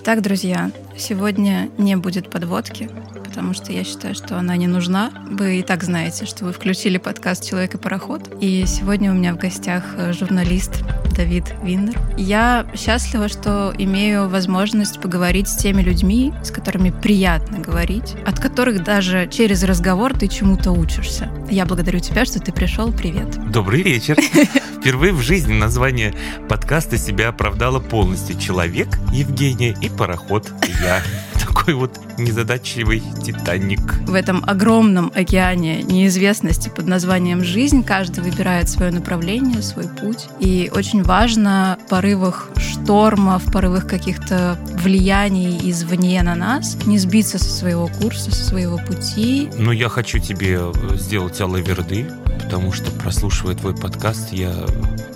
[0.00, 2.88] Итак, друзья, сегодня не будет подводки,
[3.24, 5.10] потому что я считаю, что она не нужна.
[5.28, 8.32] Вы и так знаете, что вы включили подкаст «Человек и пароход».
[8.40, 10.84] И сегодня у меня в гостях э, журналист
[11.16, 11.98] Давид Виннер.
[12.16, 18.84] Я счастлива, что имею возможность поговорить с теми людьми, с которыми приятно говорить, от которых
[18.84, 21.28] даже через разговор ты чему-то учишься.
[21.50, 22.92] Я благодарю тебя, что ты пришел.
[22.92, 23.50] Привет.
[23.50, 24.16] Добрый вечер.
[24.80, 26.14] Впервые в жизни название
[26.48, 28.38] подкаста себя оправдало полностью.
[28.38, 30.50] Человек Евгения и пароход
[30.82, 31.02] я
[31.34, 33.80] такой вот незадачливый Титаник.
[34.06, 40.28] В этом огромном океане неизвестности под названием «Жизнь» каждый выбирает свое направление, свой путь.
[40.38, 47.38] И очень важно в порывах шторма, в порывах каких-то влияний извне на нас не сбиться
[47.38, 49.50] со своего курса, со своего пути.
[49.58, 50.60] Но я хочу тебе
[50.94, 52.06] сделать алые верды,
[52.38, 54.54] потому что, прослушивая твой подкаст, я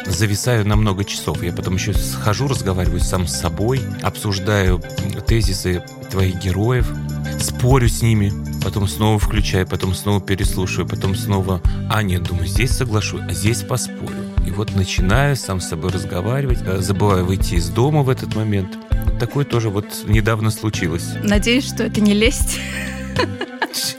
[0.07, 1.43] зависаю на много часов.
[1.43, 4.83] Я потом еще схожу, разговариваю сам с собой, обсуждаю
[5.27, 6.93] тезисы твоих героев,
[7.41, 12.71] спорю с ними, потом снова включаю, потом снова переслушиваю, потом снова, а нет, думаю, здесь
[12.71, 14.17] соглашусь, а здесь поспорю.
[14.47, 18.77] И вот начинаю сам с собой разговаривать, э, забываю выйти из дома в этот момент.
[19.19, 21.15] Такое тоже вот недавно случилось.
[21.23, 22.59] Надеюсь, что это не лезть.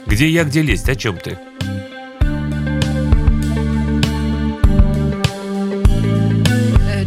[0.06, 0.88] Где я, где лезть?
[0.88, 1.38] О чем ты?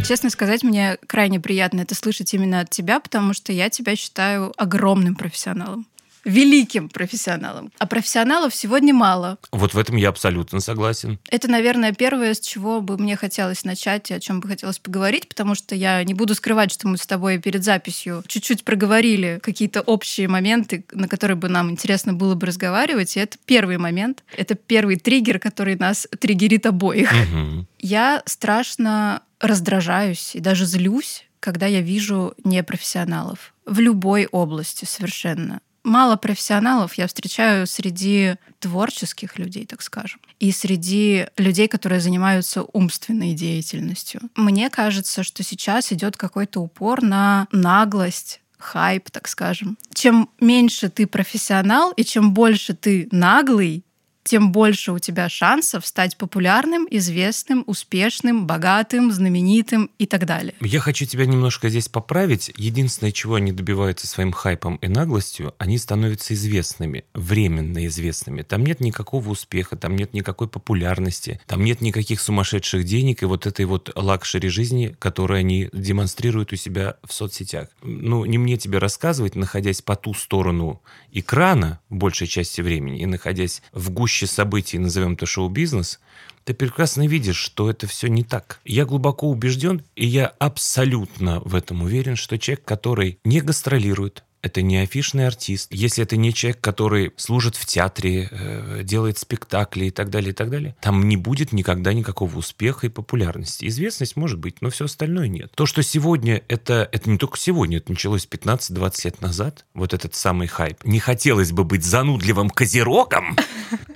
[0.08, 4.54] Честно сказать, мне крайне приятно это слышать именно от тебя, потому что я тебя считаю
[4.56, 5.86] огромным профессионалом
[6.28, 7.72] великим профессионалом.
[7.78, 9.38] А профессионалов сегодня мало.
[9.50, 11.18] Вот в этом я абсолютно согласен.
[11.30, 15.28] Это, наверное, первое, с чего бы мне хотелось начать и о чем бы хотелось поговорить,
[15.28, 19.80] потому что я не буду скрывать, что мы с тобой перед записью чуть-чуть проговорили какие-то
[19.80, 23.16] общие моменты, на которые бы нам интересно было бы разговаривать.
[23.16, 24.22] И это первый момент.
[24.36, 27.10] Это первый триггер, который нас триггерит обоих.
[27.10, 27.66] Угу.
[27.80, 36.16] Я страшно раздражаюсь и даже злюсь, когда я вижу непрофессионалов в любой области совершенно мало
[36.16, 44.20] профессионалов я встречаю среди творческих людей, так скажем, и среди людей, которые занимаются умственной деятельностью.
[44.36, 49.78] Мне кажется, что сейчас идет какой-то упор на наглость, хайп, так скажем.
[49.94, 53.84] Чем меньше ты профессионал и чем больше ты наглый,
[54.28, 60.54] тем больше у тебя шансов стать популярным, известным, успешным, богатым, знаменитым и так далее.
[60.60, 62.52] Я хочу тебя немножко здесь поправить.
[62.56, 68.42] Единственное, чего они добиваются своим хайпом и наглостью, они становятся известными, временно известными.
[68.42, 73.46] Там нет никакого успеха, там нет никакой популярности, там нет никаких сумасшедших денег и вот
[73.46, 77.68] этой вот luxury жизни, которую они демонстрируют у себя в соцсетях.
[77.82, 83.62] Ну, не мне тебе рассказывать, находясь по ту сторону экрана большей части времени и находясь
[83.72, 86.00] в гуще гуще событий, назовем это шоу-бизнес,
[86.44, 88.60] ты прекрасно видишь, что это все не так.
[88.64, 94.62] Я глубоко убежден, и я абсолютно в этом уверен, что человек, который не гастролирует, это
[94.62, 99.90] не афишный артист, если это не человек, который служит в театре, э, делает спектакли и
[99.90, 103.66] так далее, и так далее, там не будет никогда никакого успеха и популярности.
[103.66, 105.52] Известность может быть, но все остальное нет.
[105.54, 110.14] То, что сегодня, это, это не только сегодня, это началось 15-20 лет назад, вот этот
[110.14, 110.84] самый хайп.
[110.84, 113.36] Не хотелось бы быть занудливым козерогом,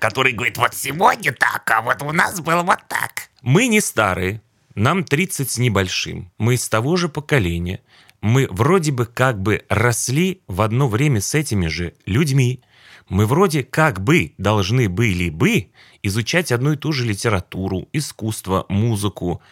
[0.00, 3.28] который говорит, вот сегодня так, а вот у нас было вот так.
[3.42, 4.40] Мы не старые,
[4.74, 6.30] нам 30 с небольшим.
[6.38, 7.80] Мы из того же поколения
[8.22, 12.62] мы вроде бы как бы росли в одно время с этими же людьми.
[13.08, 15.70] Мы вроде как бы должны были бы
[16.02, 19.42] изучать одну и ту же литературу, искусство, музыку,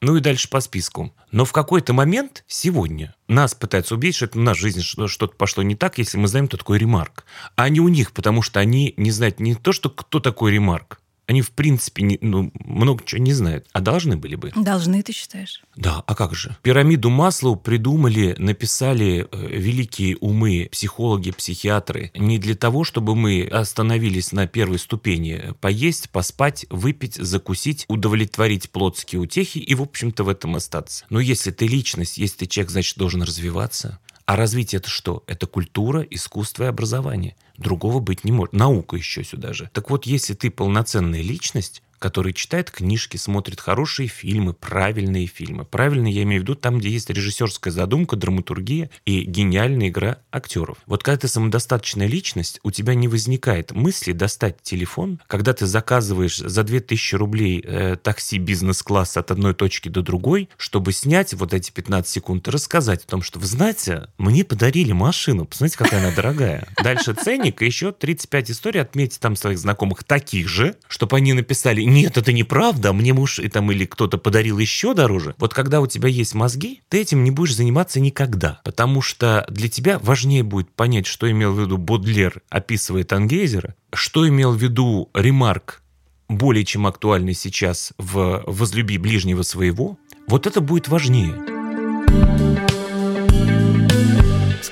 [0.00, 1.12] ну и дальше по списку.
[1.32, 5.62] Но в какой-то момент сегодня нас пытаются убить, что это в нашей жизни что-то пошло
[5.62, 7.24] не так, если мы знаем, кто такой ремарк.
[7.56, 11.00] А не у них, потому что они не знают не то, что кто такой ремарк,
[11.28, 13.66] они, в принципе, не, ну, много чего не знают.
[13.72, 14.50] А должны были бы.
[14.56, 15.62] Должны, ты считаешь?
[15.76, 16.56] Да, а как же?
[16.62, 24.32] Пирамиду Маслоу придумали, написали э, великие умы, психологи, психиатры, не для того, чтобы мы остановились
[24.32, 25.52] на первой ступени.
[25.60, 31.04] Поесть, поспать, выпить, закусить, удовлетворить плотские утехи и, в общем-то, в этом остаться.
[31.10, 33.98] Но если ты личность, если ты человек, значит, должен развиваться.
[34.28, 35.24] А развитие это что?
[35.26, 37.34] Это культура, искусство и образование.
[37.56, 38.52] Другого быть не может.
[38.52, 39.70] Наука еще сюда же.
[39.72, 45.64] Так вот, если ты полноценная личность, который читает книжки, смотрит хорошие фильмы, правильные фильмы.
[45.64, 50.78] Правильные я имею в виду там, где есть режиссерская задумка, драматургия и гениальная игра актеров.
[50.86, 56.38] Вот когда ты самодостаточная личность, у тебя не возникает мысли достать телефон, когда ты заказываешь
[56.38, 61.70] за 2000 рублей э, такси бизнес-класс от одной точки до другой, чтобы снять вот эти
[61.70, 66.14] 15 секунд и рассказать о том, что, вы знаете, мне подарили машину, посмотрите, какая она
[66.14, 66.68] дорогая.
[66.82, 71.82] Дальше ценник и еще 35 историй, отметьте там своих знакомых таких же, чтобы они написали
[71.88, 75.34] нет, это неправда, мне муж и там или кто-то подарил еще дороже.
[75.38, 79.68] Вот когда у тебя есть мозги, ты этим не будешь заниматься никогда, потому что для
[79.68, 85.08] тебя важнее будет понять, что имел в виду Бодлер, описывая Тангейзера, что имел в виду
[85.14, 85.82] Ремарк,
[86.28, 91.34] более чем актуальный сейчас в «Возлюби ближнего своего», вот это будет важнее.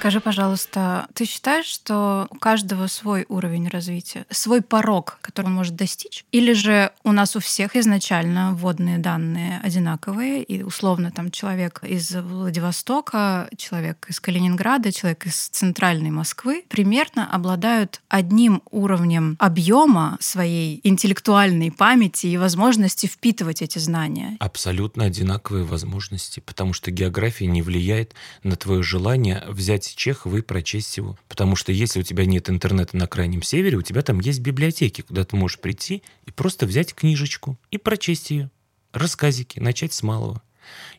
[0.06, 5.74] Скажи, пожалуйста, ты считаешь, что у каждого свой уровень развития, свой порог, который он может
[5.74, 6.24] достичь?
[6.30, 12.14] Или же у нас у всех изначально вводные данные одинаковые, и условно там человек из
[12.14, 21.72] Владивостока, человек из Калининграда, человек из центральной Москвы примерно обладают одним уровнем объема своей интеллектуальной
[21.72, 24.36] памяти и возможности впитывать эти знания?
[24.38, 28.14] Абсолютно одинаковые возможности, потому что география не влияет
[28.44, 31.18] на твое желание взять Чехова и прочесть его.
[31.28, 35.00] Потому что если у тебя нет интернета на Крайнем Севере, у тебя там есть библиотеки,
[35.00, 38.50] куда ты можешь прийти и просто взять книжечку и прочесть ее.
[38.92, 40.42] Рассказики, начать с малого.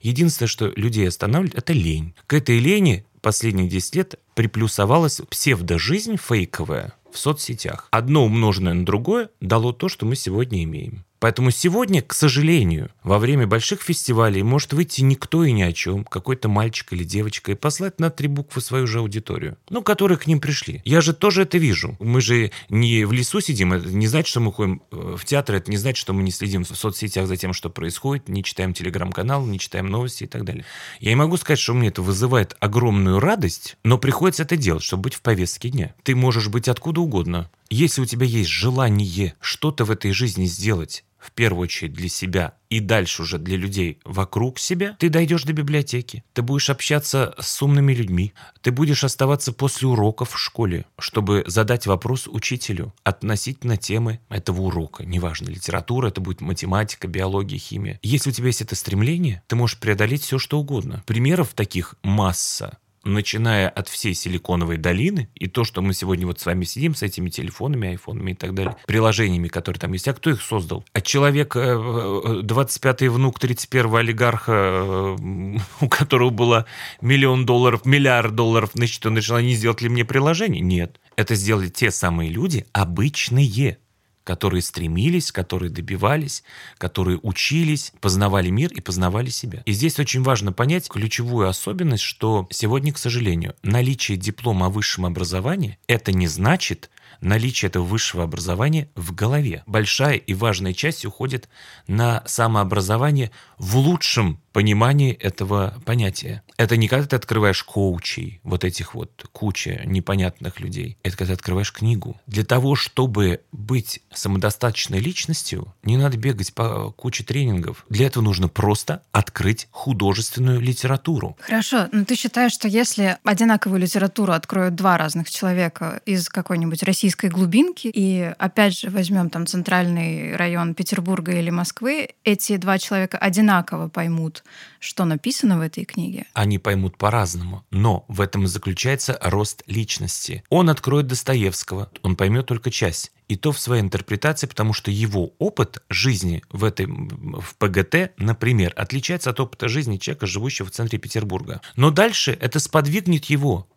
[0.02, 2.14] Единственное, что людей останавливает, это лень.
[2.26, 7.88] К этой лени последние 10 лет приплюсовалась псевдожизнь фейковая в соцсетях.
[7.92, 11.06] Одно умноженное на другое дало то, что мы сегодня имеем.
[11.20, 16.04] Поэтому сегодня, к сожалению, во время больших фестивалей может выйти никто и ни о чем,
[16.04, 20.28] какой-то мальчик или девочка, и послать на три буквы свою же аудиторию, ну, которые к
[20.28, 20.82] ним пришли.
[20.86, 21.96] Я же тоже это вижу.
[22.00, 25.56] Мы же не в лесу сидим, это не значит, что мы ходим э, в театр,
[25.56, 28.74] это не значит, что мы не следим в соцсетях за тем, что происходит, не читаем
[28.74, 30.66] телеграм-канал, не читаем новости и так далее.
[31.00, 35.04] Я не могу сказать, что мне это вызывает огромную радость, но приходится это делать, чтобы
[35.04, 35.96] быть в повестке дня.
[36.04, 37.50] Ты можешь быть откуда угодно.
[37.70, 42.54] Если у тебя есть желание что-то в этой жизни сделать, в первую очередь для себя
[42.70, 47.62] и дальше уже для людей вокруг себя, ты дойдешь до библиотеки, ты будешь общаться с
[47.62, 54.20] умными людьми, ты будешь оставаться после уроков в школе, чтобы задать вопрос учителю относительно темы
[54.30, 55.06] этого урока.
[55.06, 58.00] Неважно, литература, это будет математика, биология, химия.
[58.04, 61.04] Если у тебя есть это стремление, ты можешь преодолеть все, что угодно.
[61.06, 66.46] Примеров таких масса начиная от всей Силиконовой долины, и то, что мы сегодня вот с
[66.46, 70.30] вами сидим с этими телефонами, айфонами и так далее, приложениями, которые там есть, а кто
[70.30, 70.86] их создал?
[70.94, 76.66] А человек, 25-й э, э, внук 31-го олигарха, э, у которого было
[77.02, 80.62] миллион долларов, миллиард долларов, значит, он решил, они сделать ли мне приложение?
[80.62, 81.00] Нет.
[81.16, 83.80] Это сделали те самые люди, обычные,
[84.28, 86.44] которые стремились, которые добивались,
[86.78, 89.64] которые учились, познавали мир и познавали себя.
[89.66, 95.06] И здесь очень важно понять ключевую особенность, что сегодня, к сожалению, наличие диплома о высшем
[95.06, 96.90] образовании– это не значит,
[97.22, 99.64] наличие этого высшего образования в голове.
[99.66, 101.48] Большая и важная часть уходит
[101.88, 106.42] на самообразование в лучшем понимании этого понятия.
[106.58, 110.98] Это не когда ты открываешь коучей, вот этих вот куча непонятных людей.
[111.04, 112.20] Это когда ты открываешь книгу.
[112.26, 117.86] Для того, чтобы быть самодостаточной личностью, не надо бегать по куче тренингов.
[117.90, 121.38] Для этого нужно просто открыть художественную литературу.
[121.40, 127.30] Хорошо, но ты считаешь, что если одинаковую литературу откроют два разных человека из какой-нибудь российской
[127.30, 133.88] глубинки, и опять же возьмем там центральный район Петербурга или Москвы, эти два человека одинаково
[133.88, 134.44] поймут,
[134.80, 136.26] что написано в этой книге?
[136.34, 140.44] Они поймут по-разному, но в этом и заключается рост личности.
[140.50, 145.34] Он откроет Достоевского, он поймет только часть, и то в своей интерпретации, потому что его
[145.38, 151.00] опыт жизни в, этой, в ПГТ, например, отличается от опыта жизни человека, живущего в центре
[151.00, 151.62] Петербурга.
[151.76, 153.68] Но дальше это сподвигнет его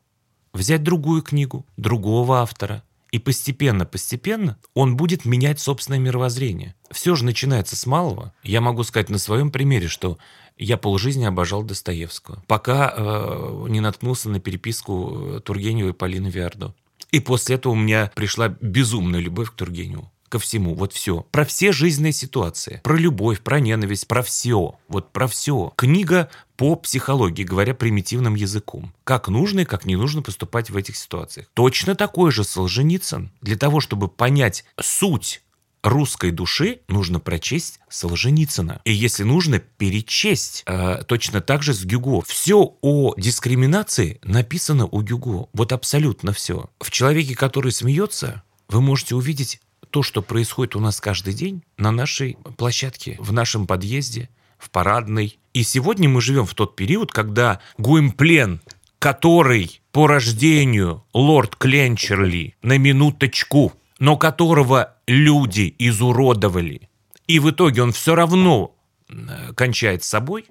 [0.52, 6.74] взять другую книгу, другого автора, и постепенно-постепенно он будет менять собственное мировоззрение.
[6.90, 8.32] Все же начинается с малого.
[8.42, 10.18] Я могу сказать на своем примере, что
[10.64, 16.74] я полжизни обожал Достоевского, пока э, не наткнулся на переписку э, Тургенева и Полины Виардо.
[17.10, 21.26] И после этого у меня пришла безумная любовь к Тургеневу ко всему, вот все.
[21.32, 25.72] Про все жизненные ситуации, про любовь, про ненависть, про все, вот про все.
[25.76, 28.94] Книга по психологии, говоря примитивным языком.
[29.02, 31.48] Как нужно и как не нужно поступать в этих ситуациях.
[31.54, 33.32] Точно такой же Солженицын.
[33.42, 35.42] Для того, чтобы понять суть
[35.82, 38.80] русской души нужно прочесть Солженицына.
[38.84, 42.22] И если нужно, перечесть э, точно так же с Гюго.
[42.26, 45.48] Все о дискриминации написано у Гюго.
[45.52, 46.70] Вот абсолютно все.
[46.80, 49.60] В человеке, который смеется, вы можете увидеть
[49.90, 55.38] то, что происходит у нас каждый день на нашей площадке, в нашем подъезде, в парадной.
[55.52, 58.60] И сегодня мы живем в тот период, когда Гуимплен,
[58.98, 66.88] который по рождению лорд Кленчерли на минуточку но которого люди изуродовали,
[67.26, 68.76] и в итоге он все равно
[69.08, 70.46] э, кончает с собой,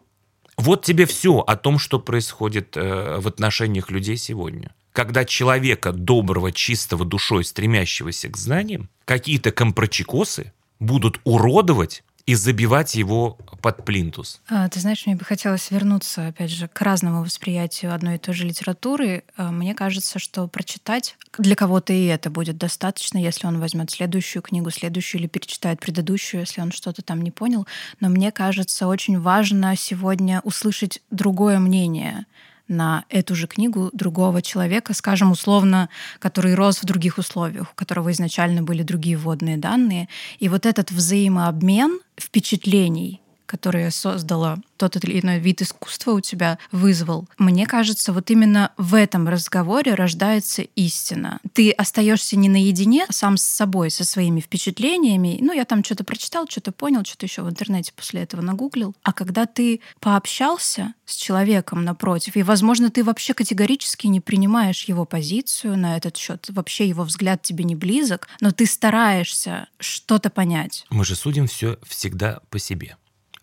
[0.57, 4.75] вот тебе все о том, что происходит э, в отношениях людей сегодня.
[4.91, 13.39] Когда человека доброго, чистого душой, стремящегося к знаниям, какие-то компрочекосы будут уродовать и забивать его
[13.59, 14.39] под плинтус.
[14.47, 18.35] А, ты знаешь, мне бы хотелось вернуться, опять же, к разному восприятию одной и той
[18.35, 19.23] же литературы.
[19.35, 24.43] А, мне кажется, что прочитать для кого-то и это будет достаточно, если он возьмет следующую
[24.43, 27.65] книгу, следующую или перечитает предыдущую, если он что-то там не понял.
[27.99, 32.27] Но мне кажется, очень важно сегодня услышать другое мнение
[32.69, 38.11] на эту же книгу другого человека, скажем, условно, который рос в других условиях, у которого
[38.11, 40.07] изначально были другие вводные данные.
[40.39, 47.27] И вот этот взаимообмен впечатлений которое создало тот или иной вид искусства у тебя вызвал.
[47.39, 51.39] Мне кажется, вот именно в этом разговоре рождается истина.
[51.53, 55.39] Ты остаешься не наедине сам с собой, со своими впечатлениями.
[55.41, 58.95] Ну, я там что-то прочитал, что-то понял, что-то еще в интернете после этого нагуглил.
[59.01, 65.05] А когда ты пообщался с человеком напротив, и, возможно, ты вообще категорически не принимаешь его
[65.05, 70.85] позицию на этот счет, вообще его взгляд тебе не близок, но ты стараешься что-то понять.
[70.91, 72.95] Мы же судим все всегда по себе.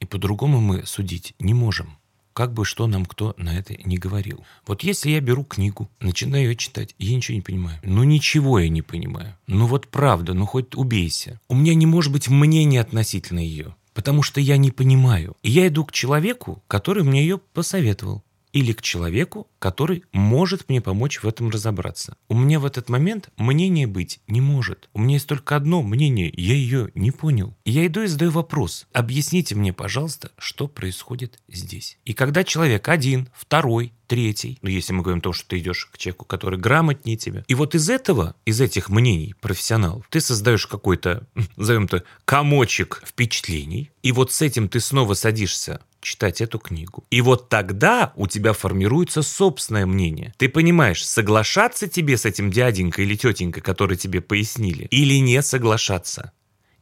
[0.07, 1.99] По-другому мы судить не можем.
[2.33, 4.45] Как бы что нам кто на это не говорил.
[4.67, 7.81] Вот если я беру книгу, начинаю ее читать, я ничего не понимаю.
[7.83, 9.35] Ну ничего я не понимаю.
[9.47, 11.41] Ну вот правда, ну хоть убейся.
[11.49, 15.39] У меня не может быть мнения относительно ее потому что я не понимаю.
[15.43, 18.23] И я иду к человеку, который мне ее посоветовал
[18.57, 22.17] или к человеку, который может мне помочь в этом разобраться.
[22.27, 24.89] У меня в этот момент мнение быть не может.
[24.95, 27.55] У меня есть только одно мнение, я ее не понял.
[27.67, 28.87] Я иду и задаю вопрос.
[28.95, 31.99] Объясните мне, пожалуйста, что происходит здесь.
[32.07, 35.91] И когда человек один, второй, третий, ну если мы говорим о том, что ты идешь
[35.93, 40.67] к человеку, который грамотнее тебя, и вот из этого, из этих мнений профессионалов, ты создаешь
[40.67, 47.05] какой-то, назовем то, комочек впечатлений, и вот с этим ты снова садишься читать эту книгу.
[47.11, 50.33] И вот тогда у тебя формируется собственное мнение.
[50.39, 56.31] Ты понимаешь, соглашаться тебе с этим дяденькой или тетенькой, которые тебе пояснили, или не соглашаться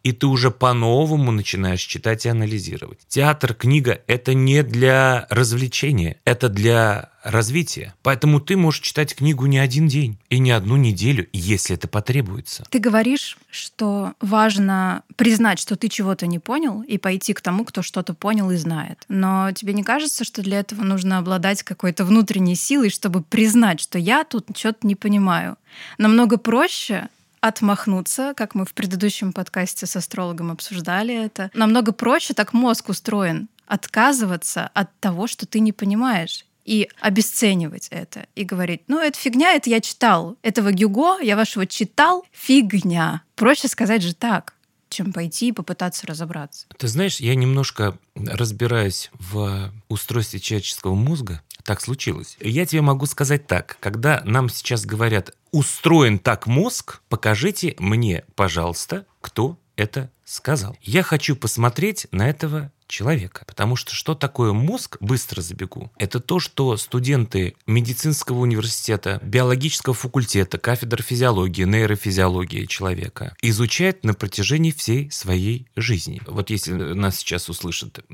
[0.04, 3.00] и ты уже по-новому начинаешь читать и анализировать.
[3.08, 7.94] Театр, книга— это не для развлечения, это для развития.
[8.02, 12.64] Поэтому ты можешь читать книгу не один день и не одну неделю, если это потребуется.
[12.68, 17.80] Ты говоришь, что важно признать, что ты чего-то не понял, и пойти к тому, кто
[17.82, 19.04] что-то понял и знает.
[19.08, 23.98] Но тебе не кажется, что для этого нужно обладать какой-то внутренней силой, чтобы признать, что
[23.98, 25.56] я тут что-то не понимаю?
[25.98, 27.08] Намного проще
[27.44, 31.50] отмахнуться, как мы в предыдущем подкасте с астрологом обсуждали это.
[31.52, 38.26] Намного проще так мозг устроен отказываться от того, что ты не понимаешь и обесценивать это,
[38.34, 40.38] и говорить, ну, это фигня, это я читал.
[40.40, 43.22] Этого Гюго, я вашего читал, фигня.
[43.34, 44.54] Проще сказать же так
[44.90, 46.66] чем пойти и попытаться разобраться.
[46.78, 51.42] Ты знаешь, я немножко разбираюсь в устройстве человеческого мозга.
[51.64, 52.36] Так случилось.
[52.40, 53.78] Я тебе могу сказать так.
[53.80, 60.76] Когда нам сейчас говорят, устроен так мозг, покажите мне, пожалуйста, кто это сказал.
[60.82, 63.44] Я хочу посмотреть на этого человека.
[63.46, 70.58] Потому что что такое мозг, быстро забегу, это то, что студенты медицинского университета, биологического факультета,
[70.58, 76.20] кафедр физиологии, нейрофизиологии человека изучают на протяжении всей своей жизни.
[76.26, 78.04] Вот если нас сейчас услышат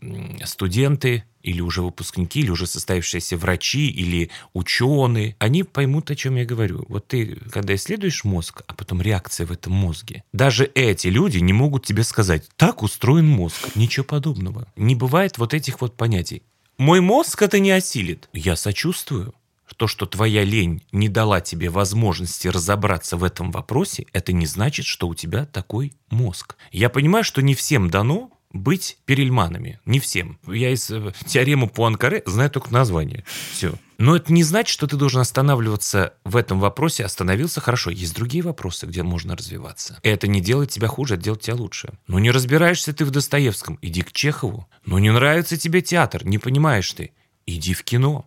[0.45, 6.45] студенты, или уже выпускники, или уже состоявшиеся врачи, или ученые, они поймут, о чем я
[6.45, 6.85] говорю.
[6.89, 11.53] Вот ты, когда исследуешь мозг, а потом реакция в этом мозге, даже эти люди не
[11.53, 13.75] могут тебе сказать, так устроен мозг.
[13.75, 14.67] Ничего подобного.
[14.77, 16.43] Не бывает вот этих вот понятий.
[16.79, 18.29] Мой мозг это не осилит.
[18.33, 19.35] Я сочувствую.
[19.77, 24.85] То, что твоя лень не дала тебе возможности разобраться в этом вопросе, это не значит,
[24.85, 26.57] что у тебя такой мозг.
[26.73, 29.80] Я понимаю, что не всем дано быть перельманами.
[29.85, 30.38] Не всем.
[30.47, 33.25] Я из э, теоремы Пуанкаре знаю только название.
[33.52, 33.75] Все.
[33.99, 37.04] Но это не значит, что ты должен останавливаться в этом вопросе.
[37.04, 37.90] Остановился хорошо.
[37.90, 39.99] Есть другие вопросы, где можно развиваться.
[40.02, 41.90] Это не делает тебя хуже, это делает тебя лучше.
[42.07, 44.69] Ну не разбираешься ты в Достоевском, иди к Чехову.
[44.85, 47.12] Ну не нравится тебе театр, не понимаешь ты,
[47.47, 48.26] иди в кино.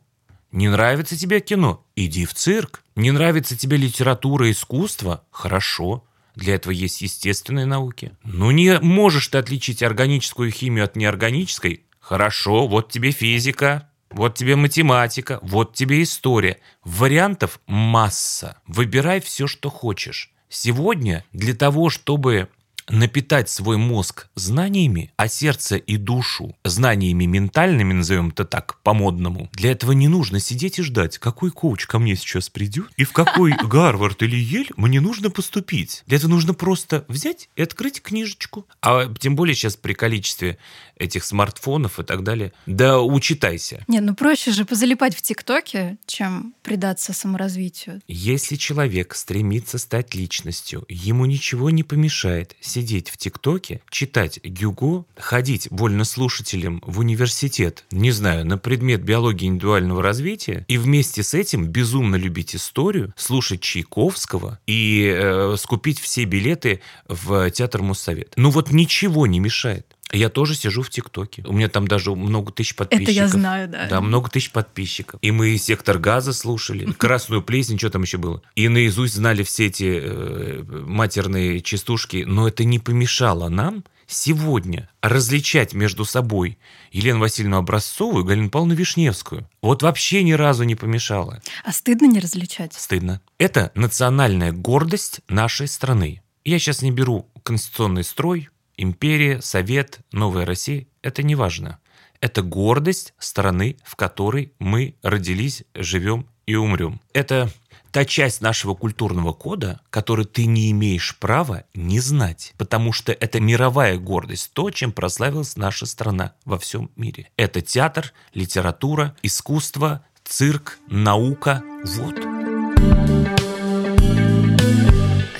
[0.51, 2.83] Не нравится тебе кино, иди в цирк.
[2.95, 6.05] Не нравится тебе литература, искусство, хорошо.
[6.35, 8.11] Для этого есть естественные науки.
[8.23, 11.83] Ну не можешь ты отличить органическую химию от неорганической?
[11.99, 16.59] Хорошо, вот тебе физика, вот тебе математика, вот тебе история.
[16.83, 18.57] Вариантов масса.
[18.67, 20.31] Выбирай все, что хочешь.
[20.49, 22.49] Сегодня для того, чтобы
[22.89, 29.71] напитать свой мозг знаниями, а сердце и душу знаниями ментальными, назовем это так, по-модному, для
[29.71, 33.51] этого не нужно сидеть и ждать, какой коуч ко мне сейчас придет и в какой
[33.63, 36.03] Гарвард или Ель мне нужно поступить.
[36.07, 38.67] Для этого нужно просто взять и открыть книжечку.
[38.81, 40.57] А тем более сейчас при количестве
[40.97, 42.53] этих смартфонов и так далее.
[42.65, 43.83] Да учитайся.
[43.87, 48.01] Не, ну проще же позалипать в ТикТоке, чем предаться саморазвитию.
[48.07, 55.67] Если человек стремится стать личностью, ему ничего не помешает сидеть в ТикТоке, читать Гюго, ходить
[55.71, 62.15] вольнослушателем в университет, не знаю, на предмет биологии индивидуального развития, и вместе с этим безумно
[62.15, 68.33] любить историю, слушать Чайковского и э, скупить все билеты в театр Моссовет.
[68.35, 69.87] Ну вот ничего не мешает.
[70.13, 71.43] Я тоже сижу в ТикТоке.
[71.45, 73.09] У меня там даже много тысяч подписчиков.
[73.09, 73.87] Это я знаю, да.
[73.89, 75.19] Да, много тысяч подписчиков.
[75.23, 78.41] И мы «Сектор газа» слушали, «Красную плесень», что там еще было.
[78.55, 82.23] И наизусть знали все эти э, матерные частушки.
[82.27, 86.59] Но это не помешало нам сегодня различать между собой
[86.91, 89.49] Елену Васильевну Образцову и Галину Павловну Вишневскую.
[89.61, 91.41] Вот вообще ни разу не помешало.
[91.63, 92.73] А стыдно не различать?
[92.73, 93.21] Стыдно.
[93.39, 96.21] Это национальная гордость нашей страны.
[96.45, 101.79] Я сейчас не беру конституционный строй, Империя, Совет, Новая Россия– это не важно.
[102.21, 107.01] Это гордость страны, в которой мы родились, живем и умрем.
[107.13, 107.51] Это
[107.91, 113.39] та часть нашего культурного кода, который ты не имеешь права не знать, потому что это
[113.39, 117.29] мировая гордость, то, чем прославилась наша страна во всем мире.
[117.37, 121.61] Это театр, литература, искусство, цирк, наука.
[121.85, 122.42] Вот.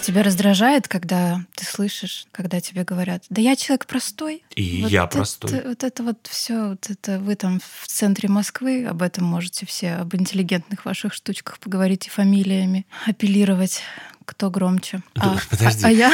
[0.03, 4.43] Тебя раздражает, когда ты слышишь, когда тебе говорят, да я человек простой.
[4.53, 5.61] И вот я это, простой.
[5.65, 9.93] Вот это вот все, вот это вы там в центре Москвы, об этом можете все,
[9.93, 13.81] об интеллигентных ваших штучках поговорить и фамилиями, апеллировать
[14.25, 15.01] кто громче.
[15.17, 15.83] А, Подожди.
[15.83, 16.13] А, а я...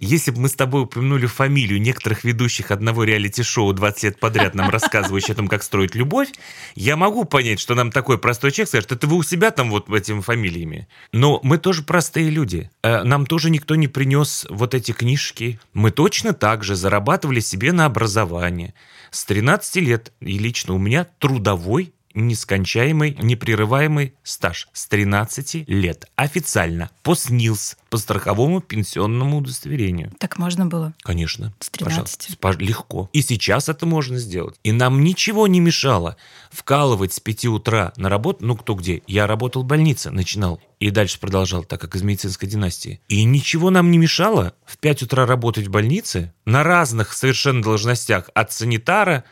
[0.00, 4.70] Если бы мы с тобой упомянули фамилию некоторых ведущих одного реалити-шоу 20 лет подряд нам
[4.70, 6.28] рассказывающих о том, как строить любовь,
[6.74, 9.88] я могу понять, что нам такой простой человек скажет, это вы у себя там вот
[9.90, 10.88] этими фамилиями.
[11.12, 12.70] Но мы тоже простые люди.
[12.82, 15.60] Э, нам тоже никто не принес вот эти книжки.
[15.72, 18.74] Мы точно так же зарабатывали себе на образование.
[19.10, 26.06] С 13 лет, и лично у меня трудовой нескончаемый, непрерываемый стаж с 13 лет.
[26.16, 26.90] Официально.
[27.02, 30.12] По СНИЛС, по страховому пенсионному удостоверению.
[30.18, 30.94] Так можно было?
[31.02, 31.52] Конечно.
[31.60, 32.38] С 13?
[32.38, 32.64] Пожалуйста.
[32.64, 33.10] Легко.
[33.12, 34.56] И сейчас это можно сделать.
[34.62, 36.16] И нам ничего не мешало
[36.50, 38.44] вкалывать с 5 утра на работу.
[38.44, 39.02] Ну, кто где?
[39.06, 40.60] Я работал в больнице, начинал.
[40.80, 43.00] И дальше продолжал, так как из медицинской династии.
[43.08, 48.30] И ничего нам не мешало в 5 утра работать в больнице на разных совершенно должностях.
[48.34, 49.24] От санитара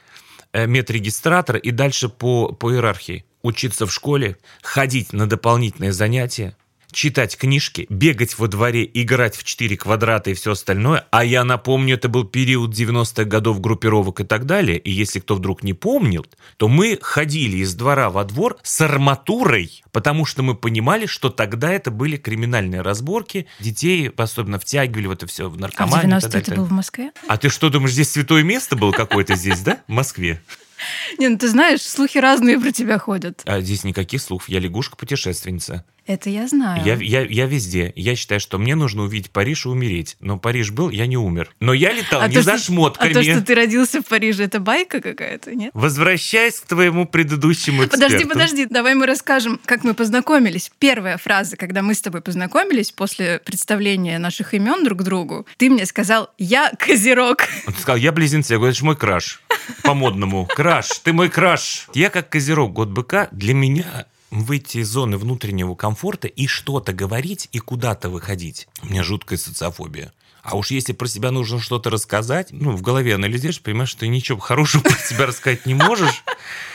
[0.52, 3.24] медрегистратор и дальше по, по иерархии.
[3.42, 6.56] Учиться в школе, ходить на дополнительные занятия,
[6.90, 11.06] читать книжки, бегать во дворе, играть в 4 квадрата и все остальное.
[11.10, 14.78] А я напомню, это был период 90-х годов группировок и так далее.
[14.78, 19.82] И если кто вдруг не помнит, то мы ходили из двора во двор с арматурой,
[19.92, 23.46] потому что мы понимали, что тогда это были криминальные разборки.
[23.60, 26.16] Детей особенно втягивали в это все, в наркоманию.
[26.16, 27.12] А в 90 это был в Москве?
[27.28, 29.80] А ты что, думаешь, здесь святое место было какое-то здесь, да?
[29.86, 30.40] В Москве?
[31.18, 33.42] Не, ну ты знаешь, слухи разные про тебя ходят.
[33.44, 34.48] А здесь никаких слухов.
[34.48, 35.84] Я лягушка-путешественница.
[36.06, 36.84] Это я знаю.
[36.84, 37.92] Я, я, я везде.
[37.96, 40.16] Я считаю, что мне нужно увидеть Париж и умереть.
[40.20, 41.50] Но Париж был, я не умер.
[41.58, 43.10] Но я летал а не то, за что, шмотками.
[43.10, 45.70] А то, что ты родился в Париже, это байка какая-то, нет?
[45.74, 48.04] Возвращаясь к твоему предыдущему эксперту.
[48.04, 48.66] Подожди, подожди.
[48.66, 50.70] Давай мы расскажем, как мы познакомились.
[50.78, 55.86] Первая фраза, когда мы с тобой познакомились после представления наших имен друг другу, ты мне
[55.86, 57.48] сказал «Я козерог».
[57.66, 58.52] Он сказал «Я близнецы».
[58.52, 59.42] Я говорю, это же мой краш.
[59.82, 60.46] По-модному.
[60.46, 61.88] Краш, ты мой краш.
[61.94, 67.48] Я как козерог, год быка, для меня выйти из зоны внутреннего комфорта и что-то говорить
[67.52, 68.68] и куда-то выходить.
[68.82, 70.12] У меня жуткая социофобия.
[70.42, 74.08] А уж если про себя нужно что-то рассказать, ну, в голове анализируешь, понимаешь, что ты
[74.08, 76.22] ничего хорошего про себя рассказать не можешь,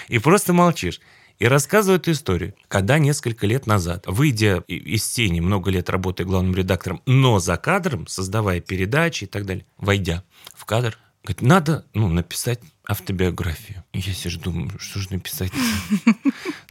[0.10, 1.00] и просто молчишь.
[1.40, 2.54] И рассказываю эту историю.
[2.68, 8.06] Когда несколько лет назад, выйдя из тени, много лет работая главным редактором, но за кадром,
[8.08, 13.84] создавая передачи и так далее, войдя в кадр, говорит, надо ну, написать автобиографию.
[13.94, 15.52] Я сижу, думаю, что же написать?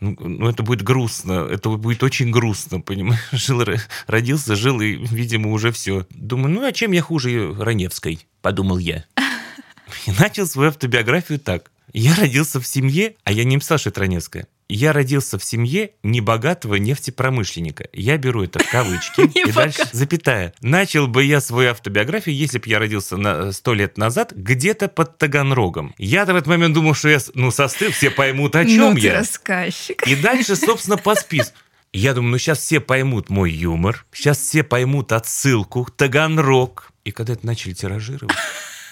[0.03, 3.21] Ну, ну, это будет грустно, это будет очень грустно, понимаешь?
[3.33, 3.63] Жил,
[4.07, 6.07] родился, жил, и, видимо, уже все.
[6.09, 8.27] Думаю, ну, а чем я хуже Раневской?
[8.41, 9.05] Подумал я.
[10.07, 11.71] И начал свою автобиографию так.
[11.93, 15.91] Я родился в семье, а я не писал, что это Раневская я родился в семье
[16.03, 17.89] небогатого нефтепромышленника.
[17.93, 19.23] Я беру это в кавычки.
[19.49, 20.55] И дальше запятая.
[20.61, 25.19] Начал бы я свою автобиографию, если бы я родился на сто лет назад, где-то под
[25.19, 25.95] Таганрогом.
[25.99, 29.15] Я-то в этот момент думал, что я ну, состыл, все поймут, о чем ну, я.
[29.15, 30.07] рассказчик.
[30.07, 31.57] И дальше, собственно, по списку.
[31.93, 36.93] Я думаю, ну сейчас все поймут мой юмор, сейчас все поймут отсылку, Таганрог.
[37.05, 38.37] И когда это начали тиражировать,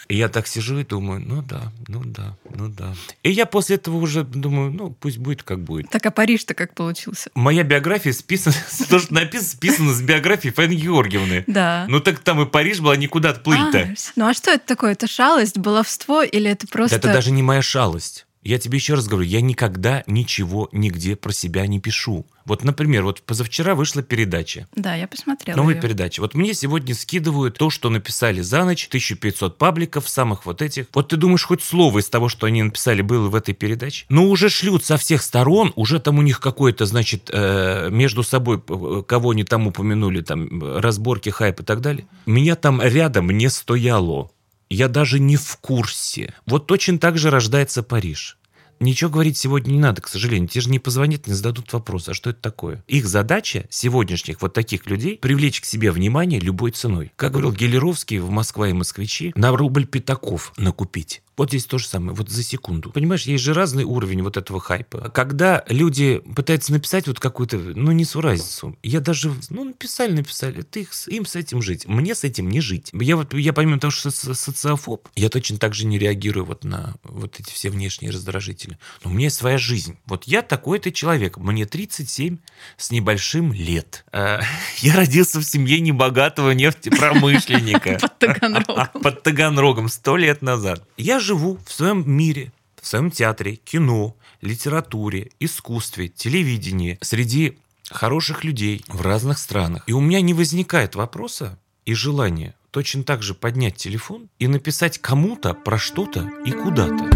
[0.08, 2.94] и я так сижу и думаю, ну да, ну да, ну да.
[3.22, 5.90] И я после этого уже думаю, ну пусть будет как будет.
[5.90, 7.30] Так а Париж-то как получился?
[7.34, 8.56] Моя биография списана,
[8.88, 11.44] то, что написано, списано с биографией Фаины Георгиевны.
[11.46, 11.84] Да.
[11.88, 13.78] Ну так там и Париж была никуда отплыть-то.
[13.80, 14.92] А, ну а что это такое?
[14.92, 16.96] Это шалость, баловство или это просто...
[16.96, 18.26] Это даже не моя шалость.
[18.48, 22.24] Я тебе еще раз говорю, я никогда ничего нигде про себя не пишу.
[22.46, 24.66] Вот, например, вот позавчера вышла передача.
[24.74, 25.82] Да, я посмотрела Новая её.
[25.82, 26.22] передача.
[26.22, 30.86] Вот мне сегодня скидывают то, что написали за ночь, 1500 пабликов, самых вот этих.
[30.94, 34.06] Вот ты думаешь, хоть слово из того, что они написали, было в этой передаче?
[34.08, 38.62] Ну, уже шлют со всех сторон, уже там у них какое-то, значит, э, между собой,
[38.66, 42.06] э, кого они там упомянули, там, разборки, хайп и так далее.
[42.24, 44.30] Меня там рядом не стояло.
[44.70, 46.34] Я даже не в курсе.
[46.46, 48.38] Вот точно так же рождается Париж.
[48.80, 50.48] Ничего говорить сегодня не надо, к сожалению.
[50.48, 52.84] Те же не позвонят, не зададут вопрос, а что это такое?
[52.86, 57.12] Их задача сегодняшних вот таких людей привлечь к себе внимание любой ценой.
[57.16, 61.22] Как говорил Гелеровский в «Москва и москвичи», на рубль пятаков накупить.
[61.38, 62.90] Вот здесь то же самое, вот за секунду.
[62.90, 65.10] Понимаешь, есть же разный уровень вот этого хайпа.
[65.14, 70.90] Когда люди пытаются написать вот какую-то, ну, несуразицу, я даже, ну, написали, написали, ты их,
[71.06, 72.90] им с этим жить, мне с этим не жить.
[72.92, 76.64] Я вот, я помимо того, что соци- социофоб, я точно так же не реагирую вот
[76.64, 78.76] на вот эти все внешние раздражители.
[79.04, 79.96] Но у меня есть своя жизнь.
[80.06, 82.38] Вот я такой-то человек, мне 37
[82.76, 84.04] с небольшим лет.
[84.12, 84.40] А,
[84.80, 87.98] Я родился в семье небогатого нефтепромышленника.
[88.00, 88.88] Под Таганрогом.
[89.02, 90.84] Под Таганрогом сто лет назад.
[90.96, 97.58] Я живу в своем мире, в своем театре, кино, литературе, искусстве, телевидении, среди
[97.90, 99.82] хороших людей в разных странах.
[99.86, 104.98] И у меня не возникает вопроса и желания точно так же поднять телефон и написать
[104.98, 107.10] кому-то про что-то и куда-то.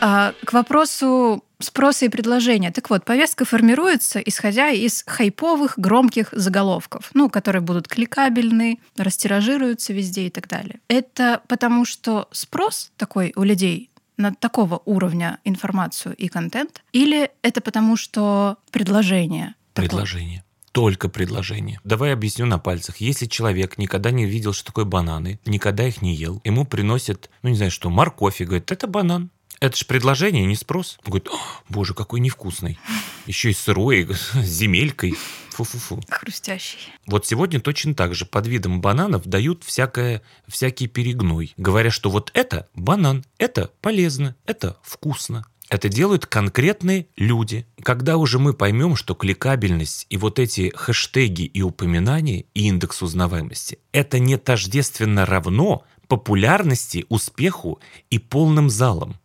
[0.00, 2.70] А, к вопросу спроса и предложения.
[2.70, 10.26] Так вот, повестка формируется, исходя из хайповых, громких заголовков, ну, которые будут кликабельны, растиражируются везде
[10.26, 10.80] и так далее.
[10.88, 17.60] Это потому, что спрос такой у людей на такого уровня информацию и контент, или это
[17.60, 19.88] потому, что предложение такое?
[19.88, 20.44] Предложение.
[20.72, 21.78] Только предложение.
[21.84, 22.96] Давай объясню на пальцах.
[22.96, 27.50] Если человек никогда не видел, что такое бананы, никогда их не ел, ему приносят, ну
[27.50, 29.30] не знаю что, морковь и говорит, это банан.
[29.62, 30.98] Это же предложение, не спрос.
[31.04, 32.80] Он говорит, «О, боже, какой невкусный.
[33.26, 35.14] Еще и сырой, с земелькой.
[35.50, 36.00] Фу-фу-фу.
[36.08, 36.78] Хрустящий.
[37.06, 42.32] Вот сегодня точно так же под видом бананов дают всякое, всякий перегной, говоря, что вот
[42.34, 45.46] это банан, это полезно, это вкусно.
[45.68, 47.64] Это делают конкретные люди.
[47.84, 53.78] Когда уже мы поймем, что кликабельность и вот эти хэштеги и упоминания и индекс узнаваемости
[53.92, 59.16] это не тождественно равно популярности, успеху и полным залам.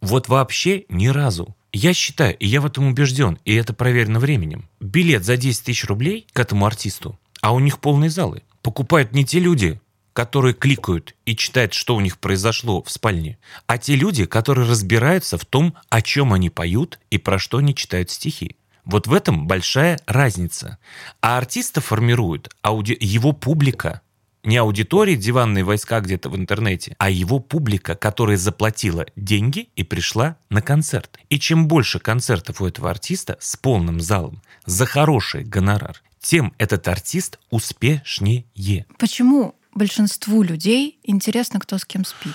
[0.00, 1.56] Вот вообще ни разу.
[1.72, 4.68] Я считаю, и я в этом убежден, и это проверено временем.
[4.80, 8.42] Билет за 10 тысяч рублей к этому артисту, а у них полные залы.
[8.62, 9.80] Покупают не те люди,
[10.12, 15.38] которые кликают и читают, что у них произошло в спальне, а те люди, которые разбираются
[15.38, 18.56] в том, о чем они поют и про что они читают стихи.
[18.84, 20.78] Вот в этом большая разница.
[21.20, 22.96] А артиста формирует ауди...
[22.98, 24.00] его публика,
[24.44, 30.36] не аудитория диванные войска где-то в интернете, а его публика, которая заплатила деньги и пришла
[30.50, 31.18] на концерт.
[31.28, 36.88] И чем больше концертов у этого артиста с полным залом за хороший гонорар, тем этот
[36.88, 38.44] артист успешнее.
[38.98, 42.34] Почему большинству людей интересно, кто с кем спит?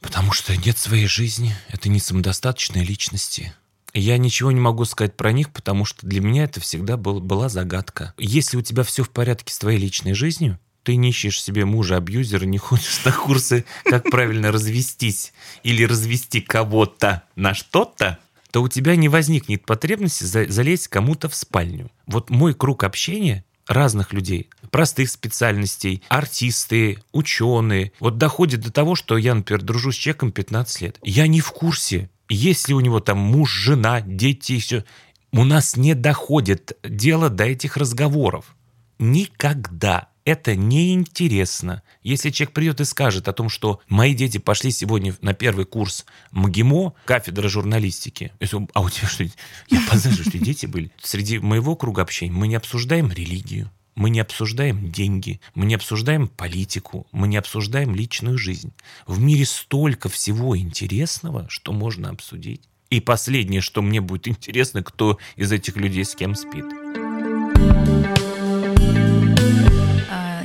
[0.00, 3.54] Потому что нет своей жизни, это не самодостаточные личности.
[3.94, 7.48] Я ничего не могу сказать про них, потому что для меня это всегда был, была
[7.48, 8.12] загадка.
[8.18, 12.44] Если у тебя все в порядке с твоей личной жизнью, ты не ищешь себе мужа-абьюзера,
[12.44, 15.32] не ходишь на курсы, как правильно развестись
[15.64, 18.18] или развести кого-то на что-то,
[18.52, 21.90] то у тебя не возникнет потребности за- залезть кому-то в спальню.
[22.06, 29.16] Вот мой круг общения разных людей, простых специальностей, артисты, ученые, вот доходит до того, что
[29.16, 30.98] я, например, дружу с человеком 15 лет.
[31.02, 34.84] Я не в курсе, есть ли у него там муж, жена, дети и все.
[35.32, 38.54] У нас не доходит дело до этих разговоров.
[38.98, 40.08] Никогда.
[40.24, 41.82] Это неинтересно.
[42.02, 46.06] Если человек придет и скажет о том, что мои дети пошли сегодня на первый курс
[46.32, 49.24] МГИМО, кафедра журналистики, говорю, а у тебя что,
[49.68, 50.90] я познаю, что дети были.
[51.02, 56.28] Среди моего круга общения мы не обсуждаем религию, мы не обсуждаем деньги, мы не обсуждаем
[56.28, 58.72] политику, мы не обсуждаем личную жизнь.
[59.06, 62.62] В мире столько всего интересного, что можно обсудить.
[62.88, 66.64] И последнее, что мне будет интересно, кто из этих людей с кем спит.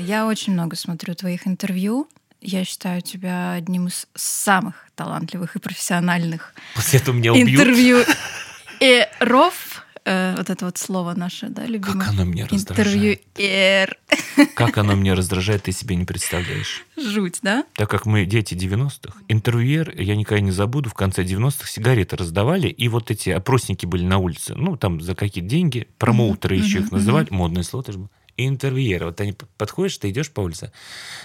[0.09, 2.09] Я очень много смотрю твоих интервью.
[2.41, 7.61] Я считаю тебя одним из самых талантливых и профессиональных После этого меня убьют.
[7.61, 8.03] интервью.
[8.79, 12.07] Эров, э, вот это вот слово наше, да, любимое?
[12.07, 13.21] Как оно меня раздражает.
[13.37, 13.99] эр.
[14.55, 16.85] Как оно меня раздражает, ты себе не представляешь.
[16.97, 17.63] Жуть, да?
[17.75, 22.67] Так как мы дети 90-х, интервьюер, я никогда не забуду, в конце 90-х сигареты раздавали,
[22.67, 26.79] и вот эти опросники были на улице, ну, там за какие деньги, промоутеры Мгм, еще
[26.79, 28.09] их называли, модное слово тоже было.
[28.39, 29.07] И интервьюеры.
[29.07, 30.71] Вот они подходишь, ты идешь по улице.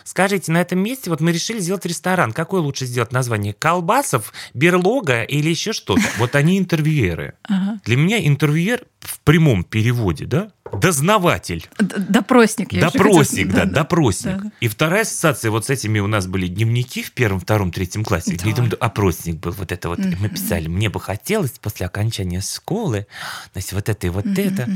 [0.03, 2.33] Скажите, на этом месте вот мы решили сделать ресторан.
[2.33, 3.55] Какое лучше сделать название?
[3.55, 6.03] Колбасов, берлога или еще что-то?
[6.19, 7.35] Вот они интервьюеры.
[7.45, 7.81] Ага.
[7.85, 11.69] Для меня интервьюер в прямом переводе, да, дознаватель.
[11.79, 12.73] Допросник.
[12.73, 14.43] Я допросник, да, да, допросник.
[14.43, 14.53] Да.
[14.61, 18.37] И вторая ассоциация, вот с этими у нас были дневники в первом, втором, третьем классе,
[18.37, 18.51] да.
[18.51, 20.17] где опросник был, вот это вот, mm-hmm.
[20.21, 23.07] мы писали, мне бы хотелось после окончания школы,
[23.53, 24.53] значит, вот это и вот mm-hmm.
[24.53, 24.69] это.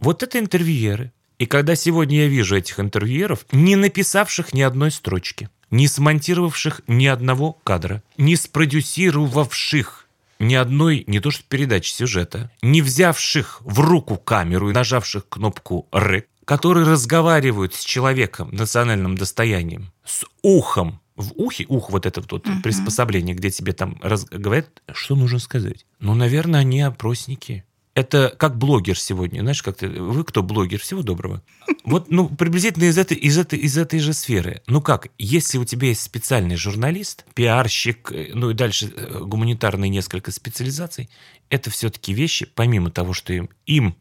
[0.00, 1.12] Вот это интервьюеры.
[1.38, 7.06] И когда сегодня я вижу этих интервьюеров, не написавших ни одной строчки, не смонтировавших ни
[7.06, 10.06] одного кадра, не спродюсировавших
[10.38, 15.88] ни одной, не то что передачи сюжета, не взявших в руку камеру и нажавших кнопку
[15.92, 22.46] «рэк», которые разговаривают с человеком, национальным достоянием, с ухом, в ухе, ух, вот это вот
[22.46, 22.62] uh-huh.
[22.62, 25.86] приспособление, где тебе там раз, говорят, что нужно сказать.
[26.00, 30.80] Ну, наверное, они опросники это как блогер сегодня, знаешь, как ты, вы кто блогер?
[30.80, 31.42] Всего доброго.
[31.84, 34.62] Вот, ну, приблизительно из этой, из этой, из этой же сферы.
[34.66, 39.90] Ну как, если у тебя есть специальный журналист, пиарщик, э, ну и дальше э, гуманитарные
[39.90, 41.10] несколько специализаций,
[41.50, 43.96] это все-таки вещи, помимо того, что им, им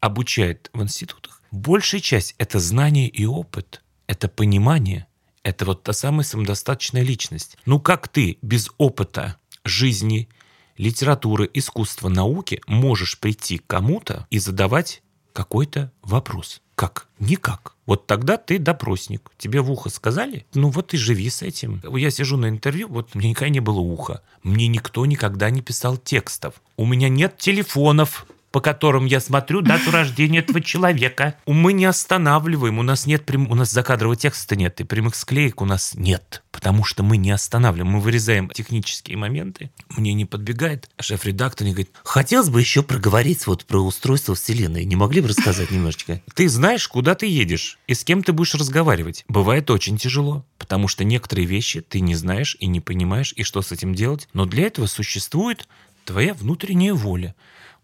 [0.00, 5.06] обучают в институтах, большая часть– это знание и опыт, это понимание,
[5.42, 7.56] это вот та самая самодостаточная личность.
[7.66, 10.28] Ну как ты без опыта жизни,
[10.78, 16.62] литературы, искусства, науки можешь прийти к кому-то и задавать какой-то вопрос.
[16.74, 17.08] Как?
[17.18, 17.74] Никак.
[17.86, 19.30] Вот тогда ты допросник.
[19.36, 20.46] Тебе в ухо сказали?
[20.54, 21.82] Ну вот и живи с этим.
[21.96, 24.22] Я сижу на интервью, вот мне никогда не было уха.
[24.42, 26.54] Мне никто никогда не писал текстов.
[26.76, 31.34] У меня нет телефонов по которым я смотрю дату рождения этого человека.
[31.46, 33.50] Мы не останавливаем, у нас нет прям...
[33.50, 37.30] у нас закадрового текста нет, и прямых склеек у нас нет, потому что мы не
[37.30, 39.70] останавливаем, мы вырезаем технические моменты.
[39.90, 44.96] Мне не подбегает шеф-редактор и говорит, хотелось бы еще проговорить вот про устройство Вселенной, не
[44.96, 46.22] могли бы рассказать немножечко?
[46.34, 49.24] Ты знаешь, куда ты едешь и с кем ты будешь разговаривать.
[49.28, 53.62] Бывает очень тяжело, потому что некоторые вещи ты не знаешь и не понимаешь, и что
[53.62, 55.68] с этим делать, но для этого существует
[56.04, 57.34] твоя внутренняя воля.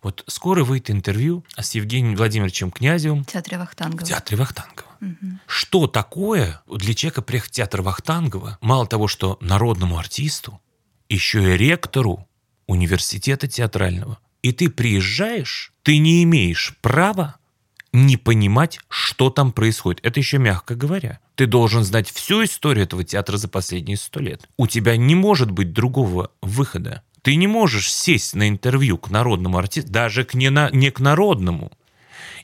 [0.05, 3.25] Вот скоро выйдет интервью с Евгением Владимировичем Князевым.
[3.25, 4.05] В театре Вахтангова.
[4.05, 4.89] В театре Вахтангова.
[5.01, 5.39] Угу.
[5.47, 8.59] Что такое для человека приехать в театр Вахтангова?
[8.61, 10.61] Мало того, что народному артисту,
[11.09, 12.29] еще и ректору
[12.67, 14.19] университета театрального.
[14.43, 17.37] И ты приезжаешь, ты не имеешь права
[17.95, 20.05] не понимать, что там происходит.
[20.05, 21.21] Это еще мягко говоря.
[21.35, 24.49] Ты должен знать всю историю этого театра за последние сто лет.
[24.59, 27.03] У тебя не может быть другого выхода.
[27.25, 31.01] Ты не можешь сесть на интервью к народному артисту, даже к не, на, не к
[31.01, 31.73] народному,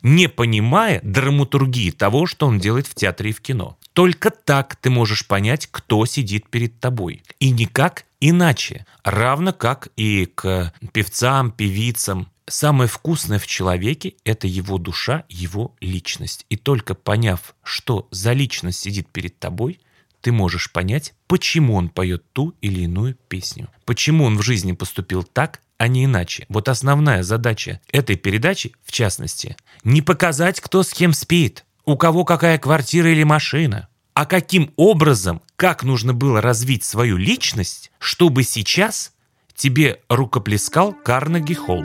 [0.00, 3.76] не понимая драматургии того, что он делает в театре и в кино.
[3.92, 7.22] Только так ты можешь понять, кто сидит перед тобой.
[7.40, 8.86] И никак иначе.
[9.04, 12.28] Равно как и к певцам, певицам.
[12.48, 16.46] Самое вкусное в человеке– это его душа, его личность.
[16.48, 19.78] И только поняв, что за личность сидит перед тобой–
[20.20, 23.68] ты можешь понять, почему он поет ту или иную песню.
[23.84, 26.44] Почему он в жизни поступил так, а не иначе.
[26.48, 32.24] Вот основная задача этой передачи, в частности, не показать, кто с кем спит, у кого
[32.24, 39.12] какая квартира или машина, а каким образом, как нужно было развить свою личность, чтобы сейчас
[39.54, 41.84] тебе рукоплескал Карнеги Холл.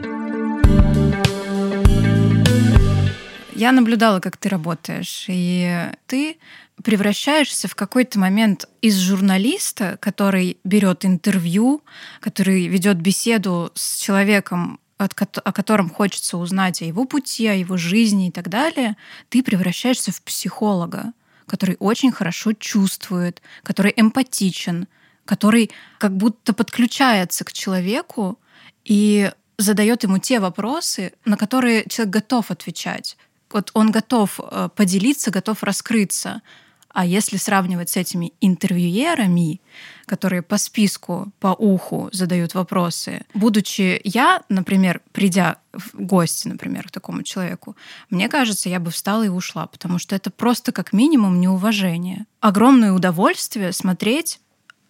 [3.55, 6.37] Я наблюдала, как ты работаешь, и ты
[6.83, 11.81] превращаешься в какой-то момент из журналиста, который берет интервью,
[12.19, 18.27] который ведет беседу с человеком, о котором хочется узнать о его пути, о его жизни
[18.27, 18.97] и так далее,
[19.29, 21.13] ты превращаешься в психолога,
[21.47, 24.89] который очень хорошо чувствует, который эмпатичен,
[25.23, 28.37] который как будто подключается к человеку
[28.83, 33.17] и задает ему те вопросы, на которые человек готов отвечать
[33.55, 36.41] вот он готов э, поделиться, готов раскрыться.
[36.89, 39.61] А если сравнивать с этими интервьюерами,
[40.05, 46.91] которые по списку, по уху задают вопросы, будучи я, например, придя в гости, например, к
[46.91, 47.75] такому человеку,
[48.09, 52.25] мне кажется, я бы встала и ушла, потому что это просто как минимум неуважение.
[52.41, 54.39] Огромное удовольствие смотреть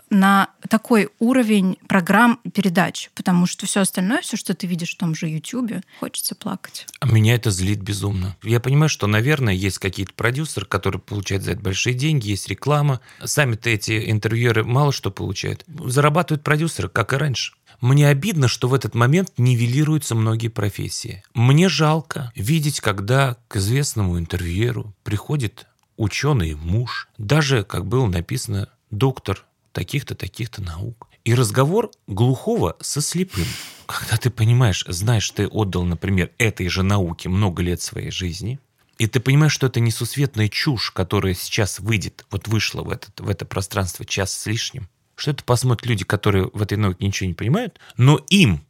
[0.09, 5.15] на такой уровень программ передач, потому что все остальное, все, что ты видишь в том
[5.15, 6.87] же YouTube, хочется плакать.
[6.99, 8.35] А меня это злит безумно.
[8.43, 13.01] Я понимаю, что, наверное, есть какие-то продюсеры, которые получают за это большие деньги, есть реклама.
[13.23, 15.63] Сами-то эти интервьюеры мало что получают.
[15.67, 17.53] Зарабатывают продюсеры, как и раньше.
[17.81, 21.23] Мне обидно, что в этот момент нивелируются многие профессии.
[21.33, 29.45] Мне жалко видеть, когда к известному интервьюеру приходит ученый муж, даже, как было написано, доктор
[29.75, 31.07] таких-то, таких-то наук.
[31.25, 33.45] И разговор глухого со слепым.
[33.85, 38.59] Когда ты понимаешь, знаешь, ты отдал, например, этой же науке много лет своей жизни,
[38.97, 43.29] И ты понимаешь, что это несусветная чушь, которая сейчас выйдет, вот вышла в, этот, в
[43.29, 44.87] это пространство час с лишним.
[45.17, 48.65] Что это посмотрят люди, которые в этой науке ничего не понимают, но им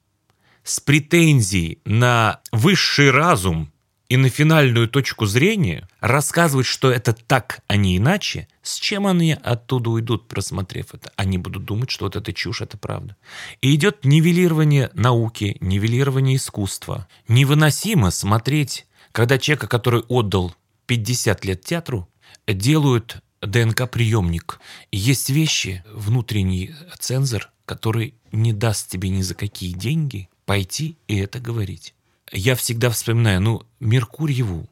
[0.64, 3.72] с претензией на высший разум
[4.08, 9.34] и на финальную точку зрения рассказывать, что это так, а не иначе, с чем они
[9.34, 11.12] оттуда уйдут, просмотрев это?
[11.16, 13.16] Они будут думать, что вот эта чушь– это правда.
[13.62, 17.08] И идет нивелирование науки, нивелирование искусства.
[17.28, 22.08] Невыносимо смотреть, когда человека, который отдал 50 лет театру,
[22.48, 24.60] делают ДНК-приемник.
[24.92, 31.40] Есть вещи, внутренний цензор, который не даст тебе ни за какие деньги пойти и это
[31.40, 31.95] говорить
[32.32, 34.68] я всегда вспоминаю, ну, Меркурьеву,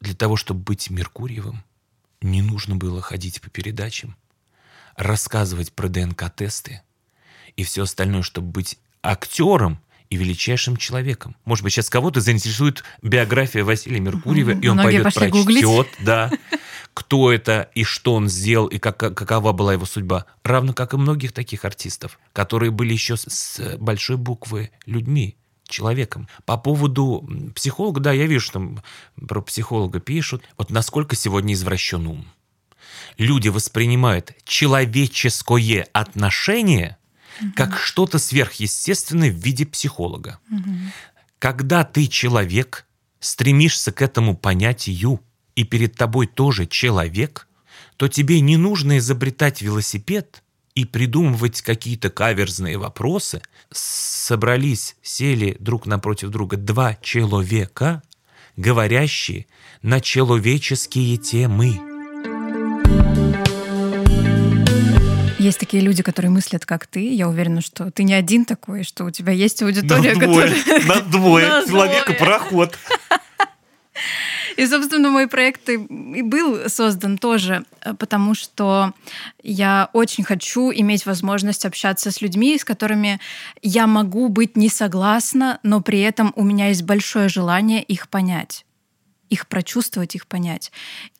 [0.00, 1.64] для того, чтобы быть Меркурьевым,
[2.20, 4.16] не нужно было ходить по передачам,
[4.96, 6.82] рассказывать про ДНК-тесты
[7.56, 11.36] и все остальное, чтобы быть актером и величайшим человеком.
[11.44, 15.64] Может быть, сейчас кого-то заинтересует биография Василия Меркурьева, и он пойдет прочтет, гуглить.
[16.00, 16.30] да,
[16.94, 20.26] кто это и что он сделал, и как, какова была его судьба.
[20.44, 25.36] Равно как и многих таких артистов, которые были еще с большой буквы людьми
[25.68, 26.28] человеком.
[26.44, 28.76] По поводу психолога, да, я вижу, что
[29.26, 30.42] про психолога пишут.
[30.56, 32.26] Вот насколько сегодня извращен ум.
[33.18, 36.98] Люди воспринимают человеческое отношение
[37.40, 37.52] угу.
[37.54, 40.38] как что-то сверхъестественное в виде психолога.
[40.50, 40.74] Угу.
[41.38, 42.86] Когда ты человек,
[43.20, 45.20] стремишься к этому понятию,
[45.54, 47.48] и перед тобой тоже человек,
[47.96, 50.42] то тебе не нужно изобретать велосипед–
[50.76, 53.40] и придумывать какие-то каверзные вопросы,
[53.72, 58.02] собрались, сели друг напротив друга два человека,
[58.56, 59.46] говорящие
[59.80, 61.80] на человеческие темы.
[65.38, 67.14] Есть такие люди, которые мыслят, как ты.
[67.14, 70.84] Я уверена, что ты не один такой, что у тебя есть аудитория, на двое, которая...
[70.84, 71.46] На двое.
[71.66, 72.78] Человека пароход.
[74.56, 78.92] И, собственно, мой проект и был создан тоже, э, потому что
[79.42, 83.20] я очень хочу иметь возможность общаться с людьми, с которыми
[83.62, 88.65] я могу быть не согласна, но при этом у меня есть большое желание их понять
[89.30, 90.72] их прочувствовать, их понять.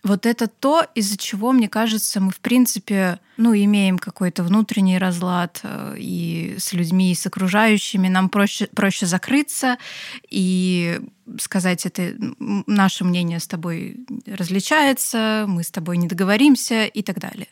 [0.03, 5.61] Вот это то, из-за чего, мне кажется, мы, в принципе, ну, имеем какой-то внутренний разлад
[5.63, 8.09] э, и с людьми, и с окружающими.
[8.09, 9.79] Нам проще, проще закрыться
[10.31, 11.01] и
[11.41, 17.49] сказать, это наше мнение с тобой различается, мы с тобой не договоримся и так далее.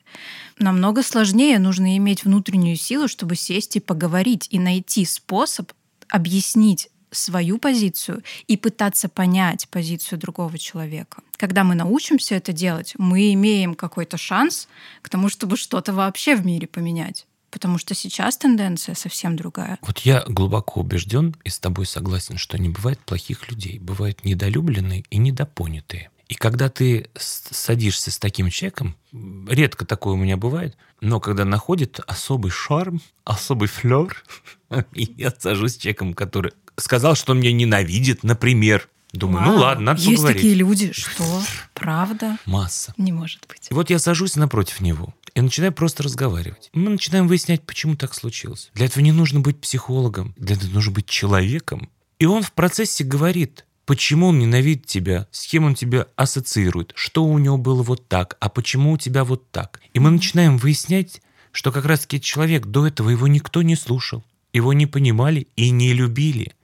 [0.58, 5.72] Намного сложнее нужно иметь внутреннюю силу, чтобы сесть и поговорить, и найти способ
[6.08, 11.22] объяснить свою позицию и пытаться понять позицию другого человека.
[11.36, 14.68] Когда мы научимся это делать, мы имеем какой-то шанс
[15.02, 17.26] к тому, чтобы что-то вообще в мире поменять.
[17.50, 19.78] Потому что сейчас тенденция совсем другая.
[19.82, 23.78] Вот я глубоко убежден и с тобой согласен, что не бывает плохих людей.
[23.78, 26.10] Бывают недолюбленные и недопонятые.
[26.28, 32.00] И когда ты садишься с таким человеком, редко такое у меня бывает, но когда находит
[32.06, 34.24] особый шарм, особый флер,
[34.92, 38.88] и я сажусь с человеком, который сказал, что он меня ненавидит, например.
[39.12, 39.56] Думаю, ну Вау.
[39.56, 40.36] ну ладно, надо Есть поговорить.
[40.38, 41.42] такие люди, что?
[41.72, 42.36] Правда?
[42.46, 42.94] Масса.
[42.96, 43.68] Не может быть.
[43.70, 46.70] И вот я сажусь напротив него и начинаю просто разговаривать.
[46.72, 48.70] Мы начинаем выяснять, почему так случилось.
[48.74, 51.88] Для этого не нужно быть психологом, для этого нужно быть человеком.
[52.18, 57.24] И он в процессе говорит, почему он ненавидит тебя, с кем он тебя ассоциирует, что
[57.24, 59.80] у него было вот так, а почему у тебя вот так.
[59.92, 61.20] И мы начинаем выяснять,
[61.52, 65.92] что как раз-таки человек до этого его никто не слушал, его не понимали и не
[65.92, 66.54] любили.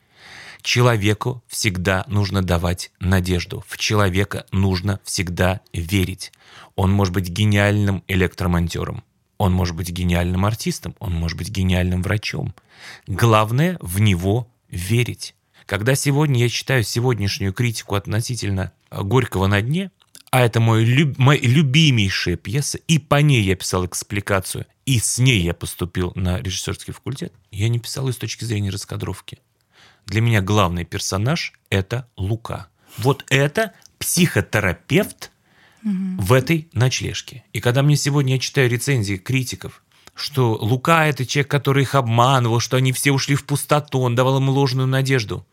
[0.62, 3.64] Человеку всегда нужно давать надежду.
[3.66, 6.32] В человека нужно всегда верить.
[6.76, 9.04] Он может быть гениальным электромонтером.
[9.38, 10.94] Он может быть гениальным артистом.
[10.98, 12.54] Он может быть гениальным врачом.
[13.06, 15.34] Главное в него верить.
[15.66, 19.90] Когда сегодня я читаю сегодняшнюю критику относительно «Горького на дне»,
[20.30, 25.18] а это мой, люб, моя любимейшая пьеса, и по ней я писал экспликацию, и с
[25.18, 29.38] ней я поступил на режиссерский факультет, я не писал с точки зрения раскадровки.
[30.10, 32.66] Для меня главный персонаж– это Лука.
[32.98, 35.30] Вот это психотерапевт
[35.84, 35.92] угу.
[36.18, 37.44] в этой ночлежке.
[37.52, 39.84] И когда мне сегодня я читаю рецензии критиков,
[40.16, 44.38] что Лука– это человек, который их обманывал, что они все ушли в пустоту, он давал
[44.38, 45.46] им ложную надежду.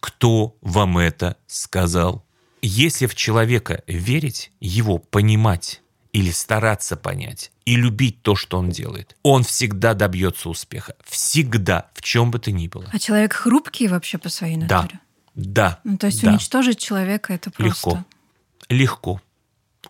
[0.00, 2.24] Кто вам это сказал?
[2.62, 9.16] Если в человека верить, его понимать или стараться понять и любить то, что он делает,
[9.22, 10.94] он всегда добьется успеха.
[11.04, 12.88] Всегда, в чем бы то ни было.
[12.92, 14.90] А человек хрупкий вообще по своей натуре?
[14.92, 15.00] Да.
[15.34, 15.80] Да.
[15.84, 16.30] Ну, то есть да.
[16.30, 17.90] уничтожить человека это просто...
[17.90, 18.04] Легко.
[18.68, 19.20] Легко.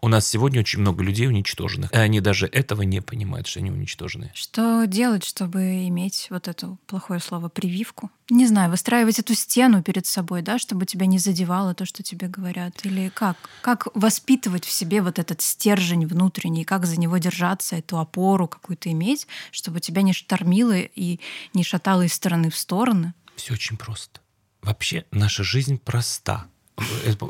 [0.01, 3.71] У нас сегодня очень много людей уничтоженных, и они даже этого не понимают, что они
[3.71, 4.31] уничтожены.
[4.35, 8.11] Что делать, чтобы иметь вот это плохое слово прививку?
[8.31, 12.29] Не знаю, выстраивать эту стену перед собой, да, чтобы тебя не задевало то, что тебе
[12.29, 12.87] говорят?
[12.87, 13.37] Или как?
[13.63, 18.91] Как воспитывать в себе вот этот стержень внутренний, как за него держаться, эту опору какую-то
[18.93, 21.19] иметь, чтобы тебя не штормило и
[21.53, 23.15] не шатало из стороны в стороны?
[23.35, 24.21] Все очень просто.
[24.63, 26.47] Вообще наша жизнь проста.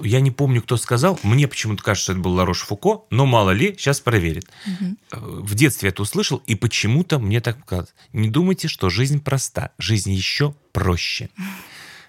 [0.02, 1.18] Я не помню, кто сказал.
[1.22, 4.48] Мне почему-то кажется, что это был Ларош Фуко, но мало ли, сейчас проверит.
[4.66, 5.42] Угу.
[5.42, 7.94] В детстве это услышал, и почему-то мне так казалось.
[8.12, 9.70] Не думайте, что жизнь проста.
[9.78, 11.30] Жизнь еще проще.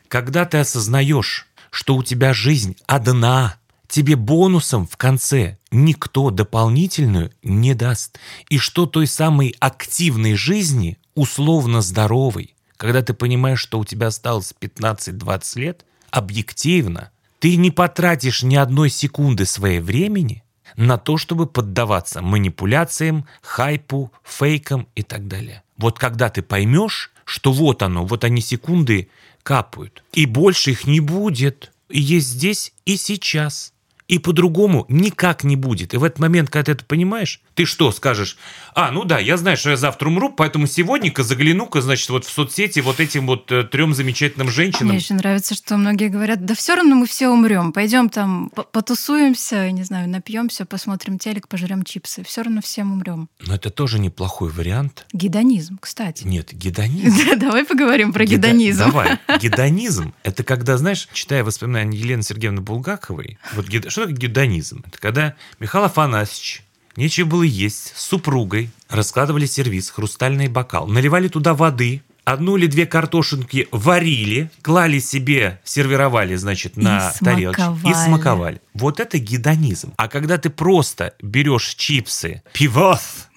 [0.08, 3.56] Когда ты осознаешь, что у тебя жизнь одна,
[3.88, 8.20] тебе бонусом в конце никто дополнительную не даст.
[8.50, 14.54] И что той самой активной жизни, условно здоровой, когда ты понимаешь, что у тебя осталось
[14.60, 17.12] 15-20 лет, объективно,
[17.42, 20.44] ты не потратишь ни одной секунды своей времени
[20.76, 25.64] на то, чтобы поддаваться манипуляциям, хайпу, фейкам и так далее.
[25.76, 29.10] Вот когда ты поймешь, что вот оно, вот они секунды
[29.42, 33.74] капают, и больше их не будет, и есть здесь и сейчас.
[34.12, 35.94] И по-другому никак не будет.
[35.94, 38.38] И в этот момент, когда ты это понимаешь, ты что скажешь?
[38.76, 42.30] А, ну да, я знаю, что я завтра умру, поэтому сегодня-ка загляну-ка, значит, вот в
[42.30, 44.90] соцсети вот этим вот э, трем замечательным женщинам.
[44.90, 49.72] Мне очень нравится, что многие говорят, да все равно мы все умрем, пойдем там потусуемся,
[49.72, 53.30] не знаю, напьемся, посмотрим телек, пожрем чипсы, все равно всем умрем.
[53.40, 55.06] Но это тоже неплохой вариант.
[55.14, 56.26] Гедонизм, кстати.
[56.26, 57.30] Нет, гедонизм.
[57.40, 58.80] Давай поговорим про гедонизм.
[58.80, 59.20] Давай.
[59.40, 64.84] Гедонизм– это когда, знаешь, читая воспоминания Елены Сергеевны Булгаковой, вот что такое гедонизм?
[64.88, 66.64] Это когда Михаил Афанасьевич
[66.96, 67.94] Нечего было есть.
[67.96, 75.00] С супругой раскладывали сервиз, хрустальный бокал, наливали туда воды, одну или две картошинки варили, клали
[75.00, 78.62] себе, сервировали, значит, на тарелочку и смаковали.
[78.74, 79.94] Вот это гедонизм.
[79.98, 83.28] А когда ты просто берешь чипсы, пивос,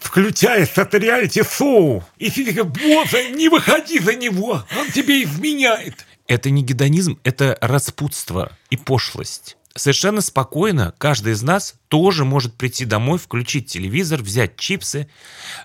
[0.00, 6.06] включаешь это реалити-шоу, и ты такой, боже, не выходи за него, он тебе изменяет.
[6.26, 12.84] Это не гедонизм, это распутство и пошлость совершенно спокойно каждый из нас тоже может прийти
[12.84, 15.08] домой, включить телевизор, взять чипсы,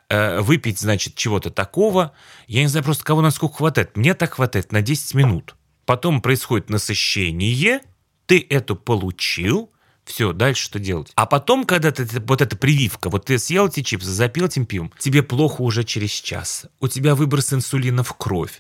[0.10, 2.14] э, выпить, значит, чего-то такого.
[2.48, 3.96] Я не знаю просто, кого насколько хватает.
[3.98, 5.56] Мне так хватает на 10 минут.
[5.86, 7.82] Потом происходит насыщение,
[8.26, 9.72] ты это получил,
[10.10, 11.12] все, дальше что делать?
[11.14, 14.92] А потом, когда ты, вот эта прививка, вот ты съел эти чипсы, запил этим пивом,
[14.98, 16.66] тебе плохо уже через час.
[16.80, 18.58] У тебя выброс инсулина в кровь.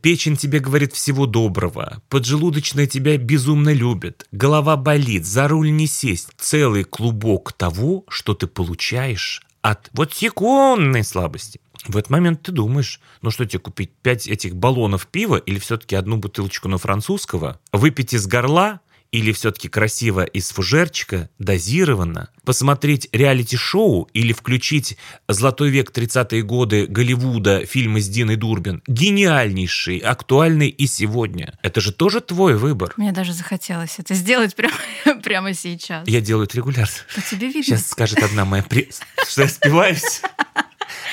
[0.00, 2.02] Печень тебе говорит всего доброго.
[2.08, 4.26] Поджелудочная тебя безумно любит.
[4.32, 6.28] Голова болит, за руль не сесть.
[6.38, 11.60] Целый клубок того, что ты получаешь от вот секундной слабости.
[11.86, 15.94] В этот момент ты думаешь, ну что тебе купить, пять этих баллонов пива или все-таки
[15.94, 18.80] одну бутылочку на французского, выпить из горла,
[19.12, 24.96] или все-таки красиво из фужерчика, дозированно, посмотреть реалити-шоу или включить
[25.28, 31.58] «Золотой век 30-е годы» Голливуда, фильмы с Диной Дурбин, гениальнейший, актуальный и сегодня.
[31.62, 32.94] Это же тоже твой выбор.
[32.96, 34.54] Мне даже захотелось это сделать
[35.04, 36.06] прямо, прямо сейчас.
[36.06, 36.94] Я делаю это регулярно.
[37.14, 37.62] По тебе видно.
[37.62, 40.22] Сейчас скажет одна моя пресс, что я спиваюсь.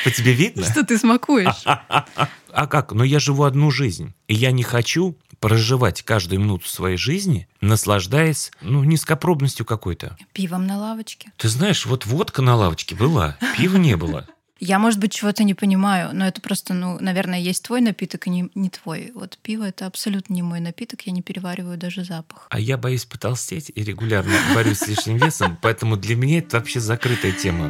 [0.04, 0.64] По тебе видно?
[0.64, 1.64] Что ты смакуешь.
[1.66, 2.92] А как?
[2.92, 4.14] Но я живу одну жизнь.
[4.28, 10.18] И я не хочу проживать каждую минуту своей жизни, наслаждаясь, ну, низкопробностью какой-то.
[10.34, 11.32] Пивом на лавочке.
[11.38, 14.28] Ты знаешь, вот водка на лавочке была, пива не было.
[14.60, 18.32] Я, может быть, чего-то не понимаю, но это просто, ну, наверное, есть твой напиток и
[18.32, 19.12] не, не твой.
[19.14, 22.48] Вот пиво— это абсолютно не мой напиток, я не перевариваю даже запах.
[22.50, 26.80] А я боюсь потолстеть и регулярно борюсь с лишним весом, поэтому для меня это вообще
[26.80, 27.70] закрытая тема.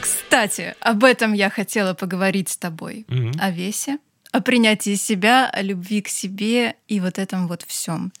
[0.00, 3.06] Кстати, об этом я хотела поговорить с тобой.
[3.40, 3.98] О весе,
[4.34, 8.12] о принятии себя, о любви к себе и вот этом вот всем.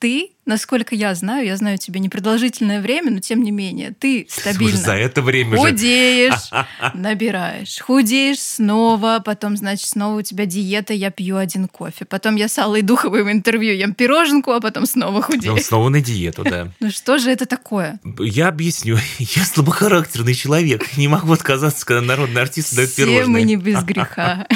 [0.00, 4.76] Ты насколько я знаю, я знаю тебя непродолжительное время, но тем не менее, ты стабильно
[4.76, 6.50] за это время худеешь,
[6.94, 12.48] набираешь, худеешь снова, потом, значит, снова у тебя диета, я пью один кофе, потом я
[12.48, 15.54] с Аллой Духовой интервью ем пироженку, а потом снова худею.
[15.54, 16.72] Ну, снова на диету, да.
[16.80, 18.00] Ну что же это такое?
[18.18, 18.98] Я объясню.
[19.18, 23.22] Я слабохарактерный человек, не могу отказаться, когда народный артист дает пирожные.
[23.22, 24.46] Все мы не без греха.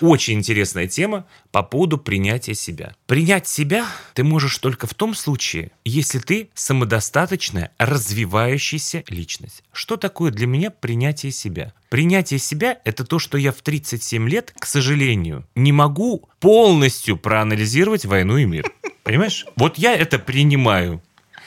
[0.00, 2.94] Очень интересная тема по поводу принятия себя.
[3.06, 9.62] Принять себя ты можешь только в том случае, если ты самодостаточная, развивающаяся личность.
[9.72, 11.72] Что такое для меня принятие себя?
[11.88, 18.04] Принятие себя– это то, что я в 37 лет, к сожалению, не могу полностью проанализировать
[18.04, 18.70] «Войну и мир».
[19.02, 19.46] Понимаешь?
[19.56, 21.02] Вот я это принимаю.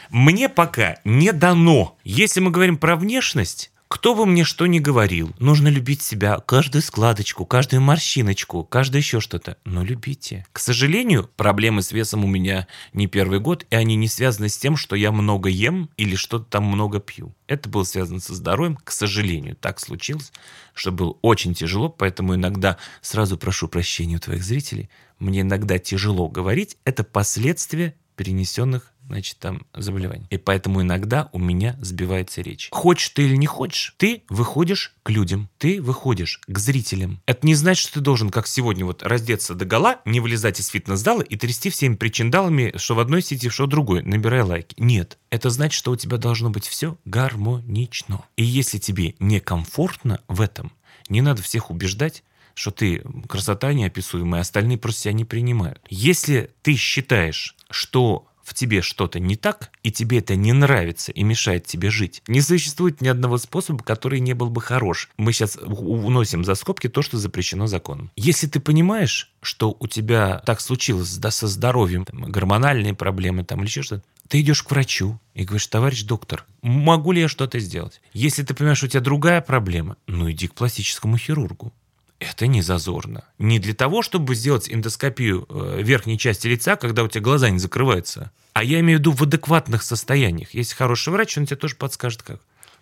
[0.10, 1.98] Мне пока не дано.
[2.04, 6.82] Если мы говорим про внешность, Кто бы мне что ни говорил, нужно любить себя, каждую
[6.82, 9.56] складочку, каждую морщиночку, каждое еще что-то.
[9.64, 10.46] Но любите.
[10.52, 14.58] К сожалению, проблемы с весом у меня не первый год, и они не связаны с
[14.58, 17.34] тем, что я много ем или что-то там много пью.
[17.48, 19.56] Это было связано со здоровьем, к сожалению.
[19.56, 20.34] Так случилось,
[20.74, 24.90] что было очень тяжело, поэтому иногда сразу прошу прощения у твоих зрителей.
[25.20, 26.76] Мне иногда тяжело говорить.
[26.84, 30.28] Это последствия перенесенных значит, там заболевание.
[30.30, 32.70] И поэтому иногда у меня сбивается речь.
[32.72, 37.22] Хочешь ты или не хочешь, ты выходишь к людям, ты выходишь к зрителям.
[37.26, 40.68] Это не значит, что ты должен, как сегодня, вот раздеться до гола, не вылезать из
[40.68, 44.76] фитнес-зала и трясти всеми причиндалами, что в одной сети, что в другой, набирая лайки.
[44.78, 45.18] Нет.
[45.30, 48.24] Это значит, что у тебя должно быть все гармонично.
[48.38, 50.72] И если тебе некомфортно в этом,
[51.10, 52.24] не надо всех убеждать,
[52.56, 55.82] что ты красота неописуемая, остальные просто себя не принимают.
[55.90, 61.24] Если ты считаешь, что в тебе что-то не так, и тебе это не нравится и
[61.24, 65.10] мешает тебе жить, не существует ни одного способа, который не был бы хорош.
[65.18, 68.12] Мы сейчас уносим за скобки то, что запрещено законом.
[68.16, 73.60] Если ты понимаешь, что у тебя так случилось да, со здоровьем, там, гормональные проблемы там,
[73.60, 77.60] или еще что-то, ты идешь к врачу и говоришь, товарищ доктор, могу ли я что-то
[77.60, 78.02] сделать?
[78.14, 81.74] Если ты понимаешь, что у тебя другая проблема, ну иди к пластическому хирургу.
[82.20, 83.26] Это не зазорно.
[83.38, 87.60] Не для того, чтобы сделать эндоскопию э, верхней части лица, когда у тебя глаза не
[87.60, 88.32] закрываются.
[88.54, 90.54] А я имею в виду в адекватных состояниях.
[90.54, 92.40] Если хороший врач, он тебе тоже подскажет, как.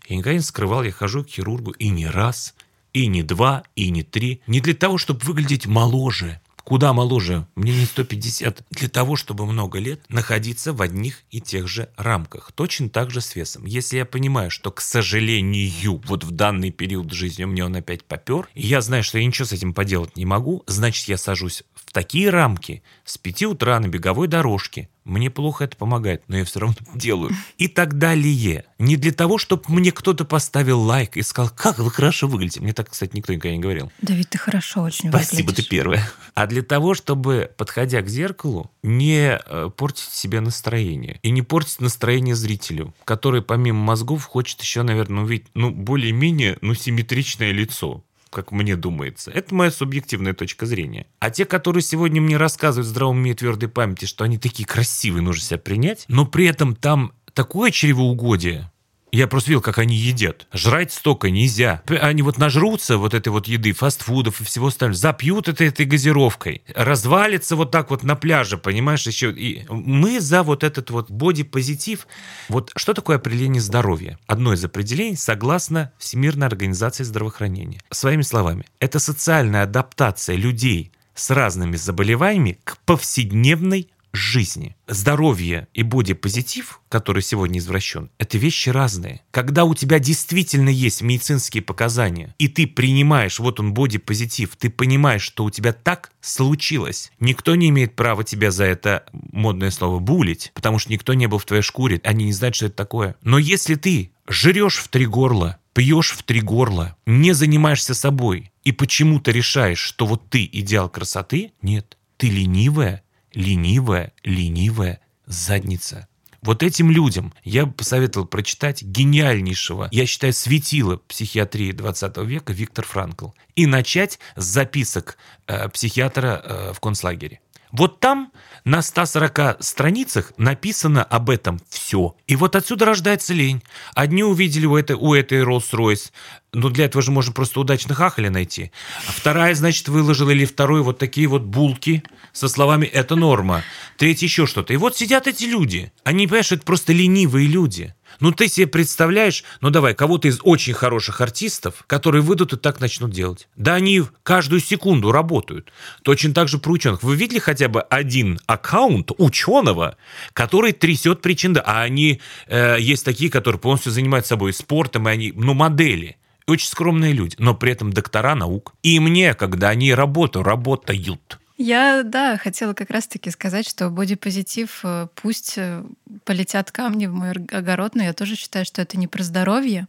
[0.08, 2.54] Я никогда не скрывал, я хожу к хирургу и не раз,
[2.94, 4.42] и не два, и не три.
[4.46, 7.46] Не для того, чтобы выглядеть моложе, Куда моложе?
[7.56, 8.66] Мне не 150.
[8.72, 12.52] Для того, чтобы много лет находиться в одних и тех же рамках.
[12.54, 13.66] Точно так же с весом.
[13.66, 18.48] Если я понимаю, что, к сожалению, вот в данный период жизни меня он опять попер,
[18.54, 21.92] и я знаю, что я ничего с этим поделать не могу, значит, я сажусь в
[21.92, 26.60] такие рамки с 5 утра на беговой дорожке, мне плохо это помогает, но я все
[26.60, 27.32] равно делаю.
[27.58, 28.66] И так далее.
[28.80, 32.62] Не для того, чтобы мне кто-то поставил лайк и сказал, как вы хорошо выглядите.
[32.62, 33.92] Мне так, кстати, никто никогда не говорил.
[34.02, 35.66] Давид, ты хорошо очень Спасибо, выглядишь.
[35.66, 36.10] ты первая.
[36.36, 41.20] А для того, чтобы, подходя к зеркалу, не э, портить себе настроение.
[41.22, 46.74] И не портить настроение зрителю, который помимо мозгов хочет еще, наверное, увидеть, ну, более-менее, ну,
[46.74, 49.32] симметричное лицо как мне думается.
[49.32, 51.08] Это моя субъективная точка зрения.
[51.20, 55.22] А те, которые сегодня мне рассказывают здравом уме и твердой памяти, что они такие красивые,
[55.22, 58.72] нужно себя принять, но при этом там такое чревоугодие,
[59.18, 60.48] я просто видел, как они едят.
[60.54, 61.84] Жрать столько нельзя.
[61.88, 66.64] Они вот нажрутся вот этой вот еды, фастфудов и всего остального, запьют это этой газировкой,
[66.76, 69.32] развалится вот так вот на пляже, понимаешь, еще.
[69.32, 72.08] И мы за вот этот вот бодипозитив.
[72.50, 74.18] Вот что такое определение здоровья?
[74.26, 77.80] Одно из определений согласно Всемирной организации здравоохранения.
[77.92, 84.76] Своими словами, это социальная адаптация людей с разными заболеваниями к повседневной жизни.
[84.88, 89.22] Здоровье и бодипозитив, который сегодня извращен, это вещи разные.
[89.32, 95.24] Когда у тебя действительно есть медицинские показания, и ты принимаешь, вот он бодипозитив, ты понимаешь,
[95.24, 100.52] что у тебя так случилось, никто не имеет права тебя за это, модное слово, булить,
[100.54, 103.16] потому что никто не был в твоей шкуре, они не знают, что это такое.
[103.24, 108.72] Но если ты жрешь в три горла, пьешь в три горла, не занимаешься собой, и
[108.72, 113.03] почему-то решаешь, что вот ты идеал красоты, нет, ты ленивая,
[113.34, 116.08] ленивая, ленивая задница.
[116.42, 122.86] Вот этим людям я бы посоветовал прочитать гениальнейшего, я считаю, светила психиатрии 20 века Виктор
[122.86, 125.18] Франкл и начать с записок
[125.48, 127.40] э, психиатра э, в концлагере.
[127.74, 128.32] Вот там
[128.66, 132.16] на 140 страницах написано об этом все.
[132.28, 133.64] И вот отсюда рождается лень.
[133.96, 136.12] Одни увидели у этой, у этой Rolls-Royce,
[136.54, 138.72] ну для этого же можно просто удачных ахали найти.
[139.08, 143.64] А вторая, значит, выложила или второй вот такие вот булки со словами «это норма».
[143.98, 144.72] Третья еще что-то.
[144.72, 145.92] И вот сидят эти люди.
[146.04, 147.96] Они, понимаешь, это просто ленивые люди.
[148.24, 152.80] Ну, ты себе представляешь, ну давай, кого-то из очень хороших артистов, которые выйдут и так
[152.80, 153.50] начнут делать.
[153.58, 155.74] Да они каждую секунду работают.
[156.04, 157.04] Точно так же про ученых.
[157.04, 159.98] Вы видели хотя бы один аккаунт ученого,
[160.32, 165.34] который трясет причин, а они, э, есть такие, которые полностью занимаются собой спортом, и они,
[165.36, 166.16] ну, модели.
[166.48, 168.74] Очень скромные люди, но при этом доктора наук.
[168.84, 171.40] И мне, когда они работу работают.
[171.58, 175.84] Я, да, хотела как раз-таки сказать, что бодипозитив, э, пусть э,
[176.26, 179.88] полетят камни в мой огород, но я тоже считаю, что это не про здоровье.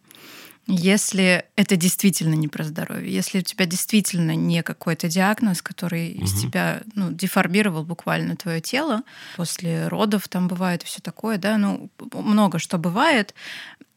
[0.66, 6.24] Если это действительно не про здоровье, если у тебя действительно не какой-то диагноз, который угу.
[6.24, 9.02] из тебя ну, деформировал буквально твое тело,
[9.36, 13.34] после родов там бывает и все такое, да, ну, много что бывает,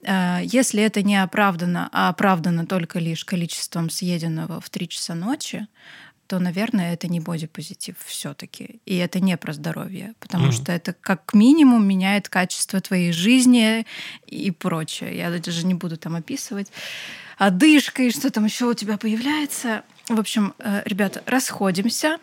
[0.04, 5.68] э, если это не оправдано, а оправдано только лишь количеством съеденного в 3 часа ночи,
[6.28, 8.80] то, наверное, это не бодипозитив все-таки.
[8.86, 10.52] И это не про здоровье, потому Мгм.
[10.54, 13.86] что это как минимум меняет качество твоей жизни
[14.26, 15.16] и прочее.
[15.18, 16.68] Я даже не буду там описывать.
[17.38, 19.84] Одышка и что там еще у тебя появляется.
[20.10, 22.18] В общем, э, ребята, расходимся.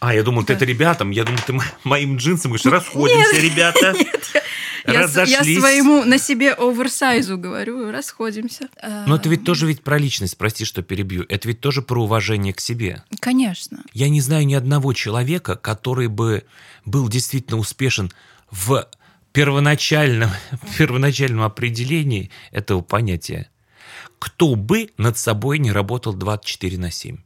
[0.00, 3.94] А, я думал, ты это ребятам, я думал, ты мо- моим джинсам говоришь, расходимся, ребята.
[3.96, 4.04] Я,
[4.84, 5.58] с- я Разошлись.
[5.58, 8.68] своему на себе оверсайзу говорю, расходимся.
[8.82, 11.24] Э, Но это ведь тоже ведь про личность, прости, что перебью.
[11.28, 13.02] Это ведь тоже про уважение к себе.
[13.20, 13.82] Конечно.
[13.92, 16.44] Я не знаю ни одного человека, который бы
[16.84, 18.10] был действительно успешен
[18.50, 18.86] в
[19.32, 20.30] первоначальном,
[20.78, 23.48] первоначальном определении этого понятия.
[24.18, 27.18] Кто бы над собой не работал 24 на 7?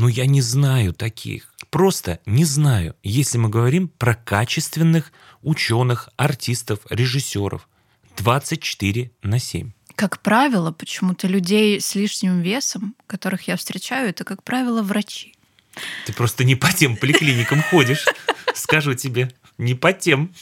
[0.00, 1.52] Ну, я не знаю таких.
[1.68, 7.68] Просто не знаю, если мы говорим про качественных ученых, артистов, режиссеров.
[8.16, 9.72] 24 на 7.
[9.96, 15.34] Как правило, почему-то людей с лишним весом, которых я встречаю, это, как правило, врачи.
[16.06, 18.06] Ты просто не по тем поликлиникам ходишь.
[18.54, 20.32] Скажу тебе, не по тем.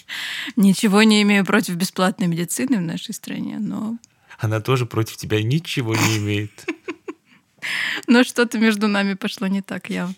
[0.54, 3.98] Ничего не имею против бесплатной медицины в нашей стране, но,
[4.38, 6.64] Она тоже против тебя ничего не имеет.
[8.06, 10.14] Но что-то между нами пошло не так явно.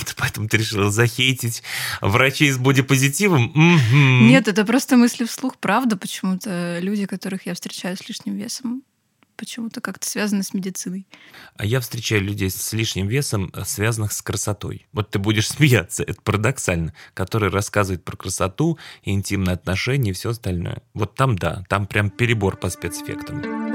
[0.00, 1.62] Это Поэтому ты решила захейтить
[2.00, 3.50] врачей с бодипозитивом?
[3.54, 4.28] Мгм.
[4.28, 5.56] Нет, это просто мысли вслух.
[5.56, 8.82] Правда, почему-то люди, которых я встречаю с лишним весом,
[9.40, 11.06] почему-то как-то связаны с медициной.
[11.56, 14.86] А я встречаю людей с лишним весом, э, связанных с красотой.
[14.92, 20.82] Вот ты будешь смеяться, это парадоксально, которые рассказывают про красоту, интимные отношения и все остальное.
[20.92, 23.69] Вот там да, там прям перебор по спецэффектам.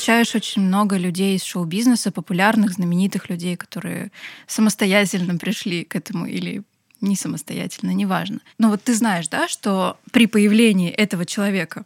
[0.00, 4.10] Встречаешь очень много людей из шоу-бизнеса, популярных, знаменитых людей, которые
[4.46, 6.62] самостоятельно пришли к этому или
[7.02, 8.40] не самостоятельно, неважно.
[8.56, 11.84] Но вот ты знаешь, да, что при появлении этого человека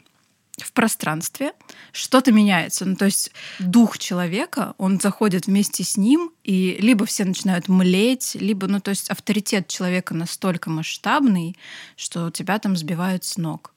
[0.58, 1.54] в пространстве
[1.90, 2.84] что-то меняется.
[2.84, 8.36] Ну, то есть дух человека, он заходит вместе с ним, и либо все начинают млеть,
[8.36, 11.56] либо, ну, то есть авторитет человека настолько масштабный,
[11.96, 13.74] что тебя там сбивают с ног.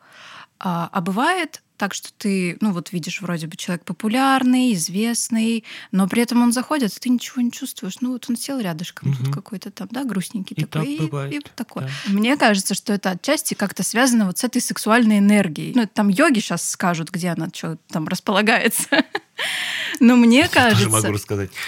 [0.60, 6.08] А, а бывает так, что ты, ну вот видишь, вроде бы человек популярный, известный, но
[6.08, 7.96] при этом он заходит, и ты ничего не чувствуешь.
[8.02, 9.34] Ну вот он сел рядышком, тут Мгм.
[9.34, 10.98] какой-то там, да, грустненький И такой.
[10.98, 11.86] так бывает, и вот такое.
[11.86, 12.12] да.
[12.12, 15.74] Мне кажется, что это отчасти как-то связано вот с этой сексуальной энергией.
[15.76, 18.88] Ну это там йоги сейчас скажут, где она что там располагается.
[20.00, 20.90] Но мне кажется,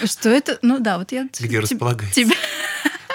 [0.04, 2.14] что это, ну да, вот я где располагается.
[2.22, 2.34] тебя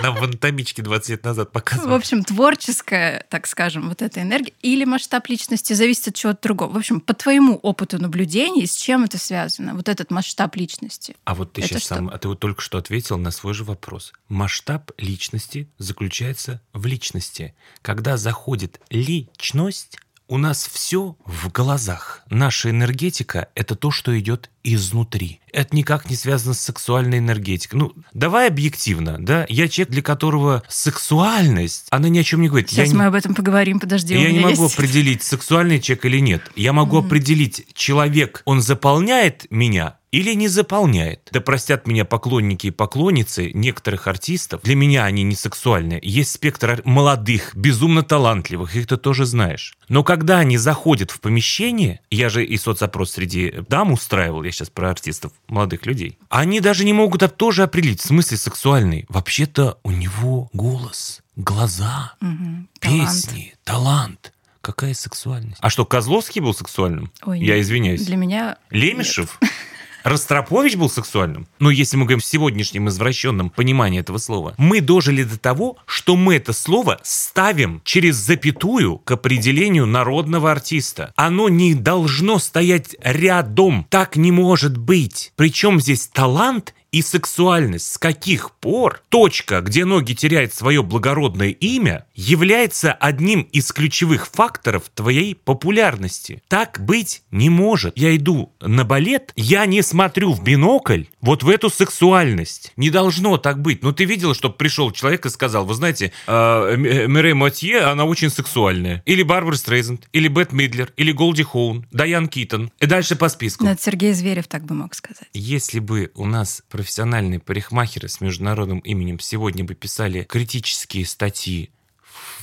[0.02, 1.96] Нам в анатомичке 20 лет назад в показывали.
[1.96, 6.74] общем, творческая, так скажем, вот эта энергия или масштаб личности зависит от чего-то другого.
[6.74, 9.74] В общем, по твоему опыту наблюдений, с чем это связано?
[9.74, 11.16] Вот этот масштаб личности.
[11.24, 11.96] А вот ты Это сейчас что?
[11.96, 14.14] сам, а ты вот только что ответил на свой же вопрос.
[14.30, 17.56] Масштаб личности заключается в личности.
[17.82, 19.98] Когда заходит личность,
[20.28, 22.24] у нас все в глазах.
[22.30, 25.40] Наша энергетика— это то, что идет изнутри.
[25.54, 27.80] Это никак не связано с сексуальной энергетикой.
[27.80, 29.46] Ну, давай объективно, да?
[29.50, 32.70] Я человек, для которого сексуальность, она ни о чем не говорит.
[32.70, 34.16] Сейчас Я не- мы об этом поговорим, подожди.
[34.16, 36.42] я не могу есть- определить, сексуальный человек или нет.
[36.56, 41.28] Я могу определить, человек, он заполняет меня или не заполняет.
[41.34, 44.62] Да простят меня поклонники и поклонницы некоторых артистов.
[44.64, 46.00] Для меня они не сексуальные.
[46.02, 49.78] Есть спектр молодых, безумно талантливых, их ты тоже знаешь.
[49.90, 54.70] Но когда они заходят в помещение, я же и соцопрос среди дам устраивал, я сейчас
[54.70, 59.06] про артистов, молодых людей, они даже не могут тоже определить, в смысле сексуальный.
[59.10, 62.14] Вообще-то у него голос, глаза.
[62.22, 62.70] Талант.
[62.80, 64.32] Песни, талант.
[64.62, 65.58] Какая сексуальность.
[65.60, 67.12] А что, Козловский был сексуальным?
[67.24, 67.64] Ой, Я нет.
[67.66, 68.06] извиняюсь.
[68.06, 68.58] Для меня...
[68.72, 69.40] Лемешев?
[70.06, 71.48] Ростропович был сексуальным?
[71.58, 76.16] Но если мы говорим в сегодняшнем извращенном понимании этого слова, мы дожили до того, что
[76.16, 81.12] мы это слово ставим через запятую к определению народного артиста.
[81.16, 83.88] Оно не должно стоять рядом.
[83.90, 85.34] Так не может быть.
[85.36, 87.94] Причем здесь талант и сексуальность.
[87.94, 94.84] С каких пор точка, где ноги теряют свое благородное имя, является одним из ключевых факторов
[94.94, 96.42] твоей популярности?
[96.48, 97.98] Так быть не может.
[97.98, 102.72] Я иду на балет, я не смотрю в бинокль вот в эту сексуальность.
[102.78, 103.84] Не должно так быть.
[103.84, 108.06] Ну, ты видела, что пришел человек и сказал, вы знаете, э, М- Мирей Матье, она
[108.06, 109.02] очень сексуальная.
[109.06, 112.72] Или Барбара Стрейзенд, или Бет Мидлер, или Голди Хоун, Дайан Китон.
[112.80, 113.66] И дальше по списку.
[113.66, 115.28] Это Сергей Зверев так бы мог сказать.
[115.34, 121.72] Если бы у нас профессиональные парикмахеры с международным именем сегодня бы писали критические статьи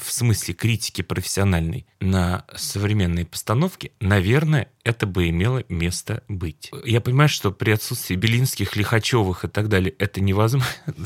[0.03, 6.73] в смысле критики профессиональной на современные постановки, наверное, это бы имело место быть.
[6.85, 10.67] Я понимаю, что при отсутствии Белинских, Лихачевых и так далее это невозможно.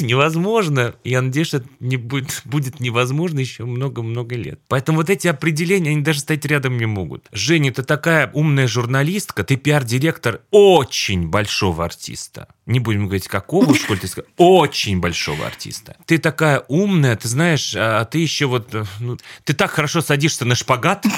[0.00, 0.94] невозможно.
[1.04, 4.60] Я надеюсь, что это не будет, будет невозможно еще много-много лет.
[4.68, 7.26] Поэтому вот эти определения, они даже стоять рядом не могут.
[7.32, 12.48] Женя, ты такая умная журналистка, ты пиар-директор очень большого артиста.
[12.66, 15.96] Не будем говорить, какого, сколь ты сказал, очень большого артиста.
[16.06, 18.74] Ты такая умная, ты знаешь, а ты еще вот...
[18.74, 21.04] э, Ну, ты так хорошо садишься на шпагат.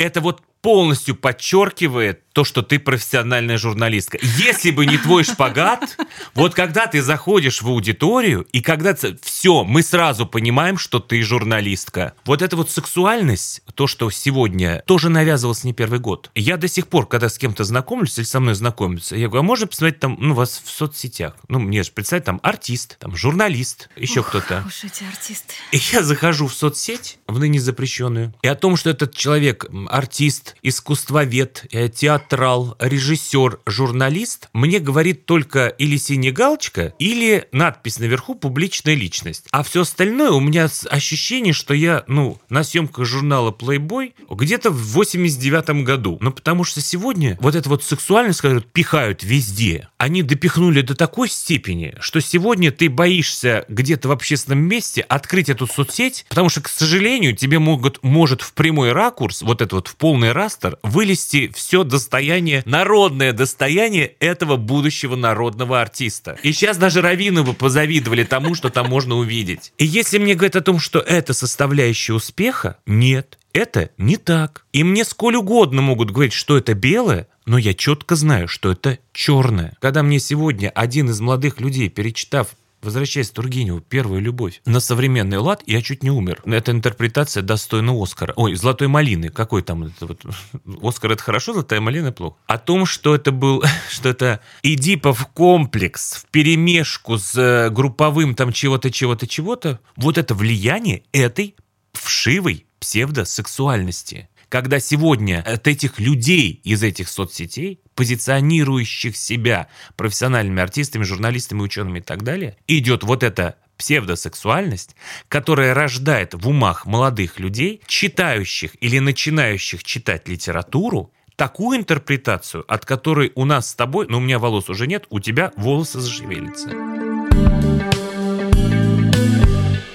[0.00, 4.18] Это вот полностью подчеркивает то, что ты профессиональная журналистка.
[4.22, 5.96] Если бы не твой шпагат,
[6.34, 12.14] вот когда ты заходишь в аудиторию, и когда все, мы сразу понимаем, что ты журналистка.
[12.24, 16.30] Вот эта вот сексуальность, то, что сегодня тоже навязывалось не первый год.
[16.34, 19.46] Я до сих пор, когда с кем-то знакомлюсь или со мной знакомятся, я говорю, а
[19.46, 21.36] можно посмотреть там, ну, вас в соцсетях?
[21.48, 24.62] Ну, мне же представить, там артист, там журналист, еще кто-то.
[24.66, 25.54] Уж эти артисты.
[25.72, 30.56] И я захожу в соцсеть, в ныне запрещенную, и о том, что этот человек артист,
[30.62, 38.94] искусствовед, э, театрал, режиссер, журналист, мне говорит только или синяя галочка, или надпись наверху «публичная
[38.94, 39.46] личность».
[39.50, 44.92] А все остальное у меня ощущение, что я, ну, на съемках журнала Playboy где-то в
[44.92, 46.18] 89 году.
[46.20, 51.28] Ну, потому что сегодня вот эта вот сексуальность, которую пихают везде, они допихнули до такой
[51.28, 56.68] степени, что сегодня ты боишься где-то в общественном месте открыть эту соцсеть, потому что, к
[56.68, 61.84] сожалению, тебе могут, может в прямой ракурс, вот это вот в полный растер, вылезти все
[61.84, 66.36] достояние, народное достояние этого будущего народного артиста.
[66.42, 69.72] И сейчас даже Равиновы позавидовали тому, что там можно увидеть.
[69.78, 73.38] И если мне говорят о том, что это составляющая успеха, нет.
[73.54, 74.66] Это не так.
[74.74, 78.98] И мне сколь угодно могут говорить, что это белое, но я четко знаю, что это
[79.12, 79.76] черное.
[79.80, 82.48] Когда мне сегодня один из молодых людей, перечитав
[82.82, 84.62] Возвращаясь к Тургеневу, первая любовь.
[84.64, 86.42] На современный лад я чуть не умер.
[86.46, 88.32] Эта интерпретация достойна Оскара.
[88.36, 89.28] Ой, золотой малины.
[89.28, 90.24] Какой там это вот?
[90.82, 92.36] Оскар это хорошо, золотая малина плохо.
[92.46, 98.52] О том, что это был, что это Эдипов комплекс в перемешку с э, групповым там
[98.52, 99.80] чего-то, чего-то, чего-то.
[99.96, 101.54] Вот это влияние этой
[101.92, 104.28] вшивой псевдосексуальности.
[104.50, 112.02] Когда сегодня от этих людей из этих соцсетей, позиционирующих себя профессиональными артистами, журналистами, учеными и
[112.02, 114.96] так далее, идет вот эта псевдосексуальность,
[115.28, 123.30] которая рождает в умах молодых людей, читающих или начинающих читать литературу, такую интерпретацию, от которой
[123.36, 126.70] у нас с тобой, ну у меня волос уже нет, у тебя волосы зашевелятся.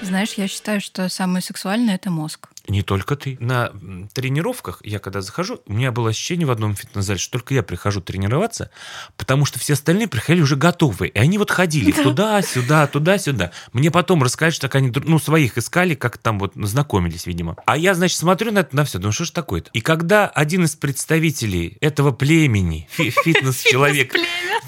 [0.00, 2.48] Знаешь, я считаю, что самое сексуальное это мозг.
[2.68, 3.36] Не только ты.
[3.40, 3.72] На
[4.12, 8.00] тренировках, я когда захожу, у меня было ощущение в одном фитнес-зале, что только я прихожу
[8.00, 8.70] тренироваться,
[9.16, 11.10] потому что все остальные приходили уже готовые.
[11.10, 13.52] И они вот ходили туда-сюда, туда-сюда.
[13.72, 17.56] Мне потом рассказали, что так они ну, своих искали, как там вот знакомились, видимо.
[17.66, 19.70] А я, значит, смотрю на это, на все, думаю, что ж такое-то?
[19.72, 24.14] И когда один из представителей этого племени, фи- фитнес-человек,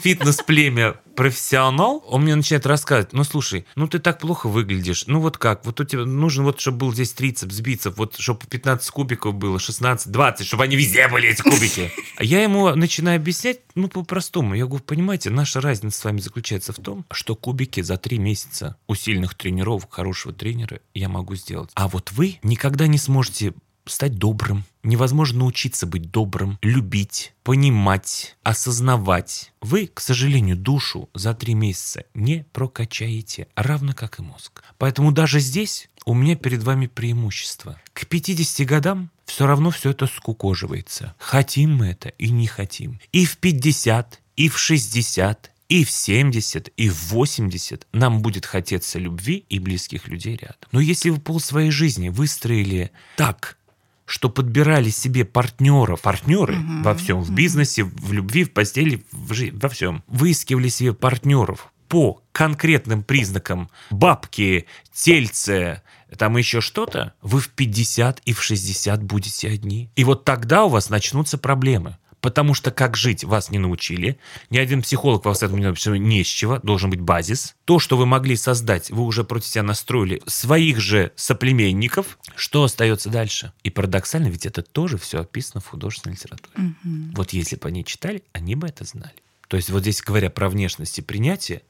[0.02, 5.36] фитнес-племя профессионал, он мне начинает рассказывать, ну слушай, ну ты так плохо выглядишь, ну вот
[5.36, 9.34] как, вот у тебя нужно вот, чтобы был здесь трицепс, бицепс, вот чтобы 15 кубиков
[9.34, 11.90] было, 16, 20, чтобы они везде были, эти кубики.
[12.16, 16.72] А я ему начинаю объяснять, ну по-простому, я говорю, понимаете, наша разница с вами заключается
[16.72, 21.70] в том, что кубики за три месяца усиленных тренировок хорошего тренера я могу сделать.
[21.74, 23.54] А вот вы никогда не сможете
[23.90, 24.64] стать добрым.
[24.82, 29.52] Невозможно научиться быть добрым, любить, понимать, осознавать.
[29.60, 34.62] Вы, к сожалению, душу за три месяца не прокачаете, равно как и мозг.
[34.78, 37.78] Поэтому даже здесь у меня перед вами преимущество.
[37.92, 41.14] К 50 годам все равно все это скукоживается.
[41.18, 42.98] Хотим мы это и не хотим.
[43.12, 48.98] И в 50, и в 60, и в 70, и в 80 нам будет хотеться
[48.98, 50.56] любви и близких людей рядом.
[50.72, 53.58] Но если вы пол своей жизни выстроили так,
[54.06, 59.34] что подбирали себе партнеров, партнеры Мгм, во всем, в бизнесе, в любви, в постели, в
[59.34, 65.82] жи- во всем, выискивали себе партнеров по конкретным признакам бабки, тельце,
[66.16, 69.90] там еще что-то, вы в 50 и в 60 будете одни.
[69.96, 71.96] И вот тогда у вас начнутся проблемы.
[72.20, 74.18] Потому что как жить вас не научили.
[74.50, 75.94] Ни один психолог вас этому не научил.
[75.94, 76.58] Не с чего.
[76.58, 77.54] Должен быть базис.
[77.64, 82.18] То, что вы могли создать, вы уже против себя настроили своих же соплеменников.
[82.34, 83.52] Что остается дальше?
[83.62, 86.54] И парадоксально, ведь это тоже все описано в художественной литературе.
[86.56, 87.12] Мгм.
[87.14, 89.14] Вот если бы они читали, они бы это знали.
[89.46, 91.62] То есть вот здесь, говоря про внешность и принятие,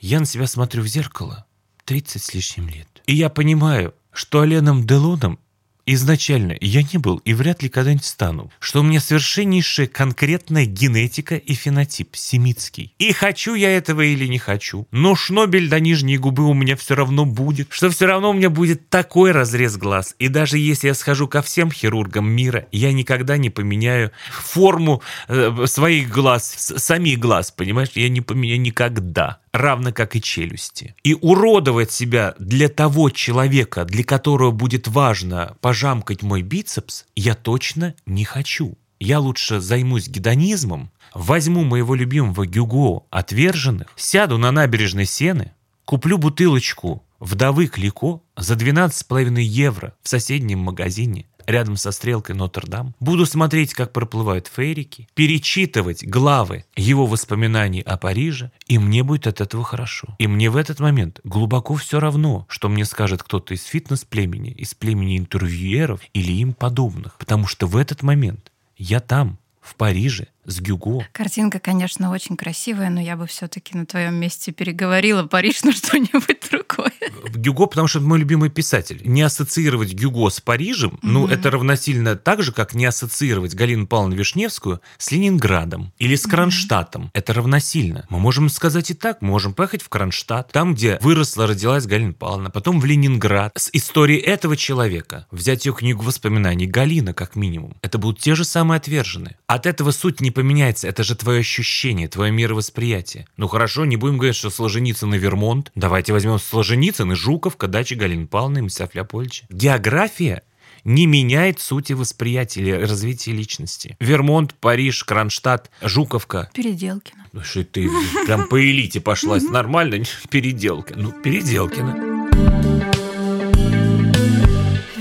[0.00, 1.46] я на себя смотрю в зеркало
[1.86, 2.86] 30 с лишним лет.
[3.06, 5.38] И я понимаю, что Оленом Делоном
[5.86, 11.36] изначально я не был и вряд ли когда-нибудь стану, что у меня совершеннейшая конкретная генетика
[11.36, 12.92] и фенотип семитский.
[12.98, 16.94] И хочу я этого или не хочу, но шнобель до нижней губы у меня все
[16.94, 20.14] равно будет, что все равно у меня будет такой разрез глаз.
[20.18, 25.66] И даже если я схожу ко всем хирургам мира, я никогда не поменяю форму э,
[25.66, 27.90] своих глаз, самих глаз, понимаешь?
[27.94, 30.94] Я не поменяю никогда равно как и челюсти.
[31.02, 37.94] И уродовать себя для того человека, для которого будет важно пожамкать мой бицепс, я точно
[38.06, 38.78] не хочу.
[38.98, 45.52] Я лучше займусь гедонизмом, возьму моего любимого Гюго отверженных, сяду на набережной Сены,
[45.84, 52.94] куплю бутылочку вдовы Клико за 12,5 евро в соседнем магазине рядом со стрелкой Нотр-Дам.
[53.00, 59.40] Буду смотреть, как проплывают фейрики, перечитывать главы его воспоминаний о Париже, и мне будет от
[59.40, 60.14] этого хорошо.
[60.18, 64.74] И мне в этот момент глубоко все равно, что мне скажет кто-то из фитнес-племени, из
[64.74, 67.16] племени интервьюеров или им подобных.
[67.18, 71.06] Потому что в этот момент я там, в Париже, с Гюго.
[71.12, 76.38] Картинка, конечно, очень красивая, но я бы все-таки на твоем месте переговорила Париж на что-нибудь
[76.50, 76.92] другое.
[77.34, 79.00] Гюго, потому что это мой любимый писатель.
[79.04, 80.98] Не ассоциировать Гюго с Парижем, mm-hmm.
[81.02, 86.22] ну, это равносильно так же, как не ассоциировать Галину Павловну Вишневскую с Ленинградом или с
[86.22, 87.04] Кронштадтом.
[87.04, 87.10] Mm-hmm.
[87.12, 88.06] Это равносильно.
[88.08, 89.20] Мы можем сказать и так.
[89.20, 93.52] Мы можем поехать в Кронштадт, там, где выросла, родилась Галина Павловна, потом в Ленинград.
[93.56, 97.76] С историей этого человека взять ее книгу воспоминаний Галина, как минимум.
[97.82, 99.36] Это будут те же самые отверженные.
[99.46, 103.26] От этого суть не поменяется, это же твое ощущение, твое мировосприятие.
[103.38, 105.72] Ну хорошо, не будем говорить, что Солженицын и Вермонт.
[105.74, 109.46] Давайте возьмем Солженицын и Жуковка, дача Галины Павловны и Мстав Леопольдовича.
[109.48, 110.42] География
[110.84, 113.96] не меняет сути восприятия или развития личности.
[113.98, 116.50] Вермонт, Париж, Кронштадт, Жуковка.
[116.52, 117.26] Переделкина.
[117.32, 117.88] Ну что ты
[118.26, 119.38] прям по элите пошла.
[119.38, 120.04] Нормально?
[120.28, 120.92] Переделка.
[120.96, 122.35] Ну, Переделкина.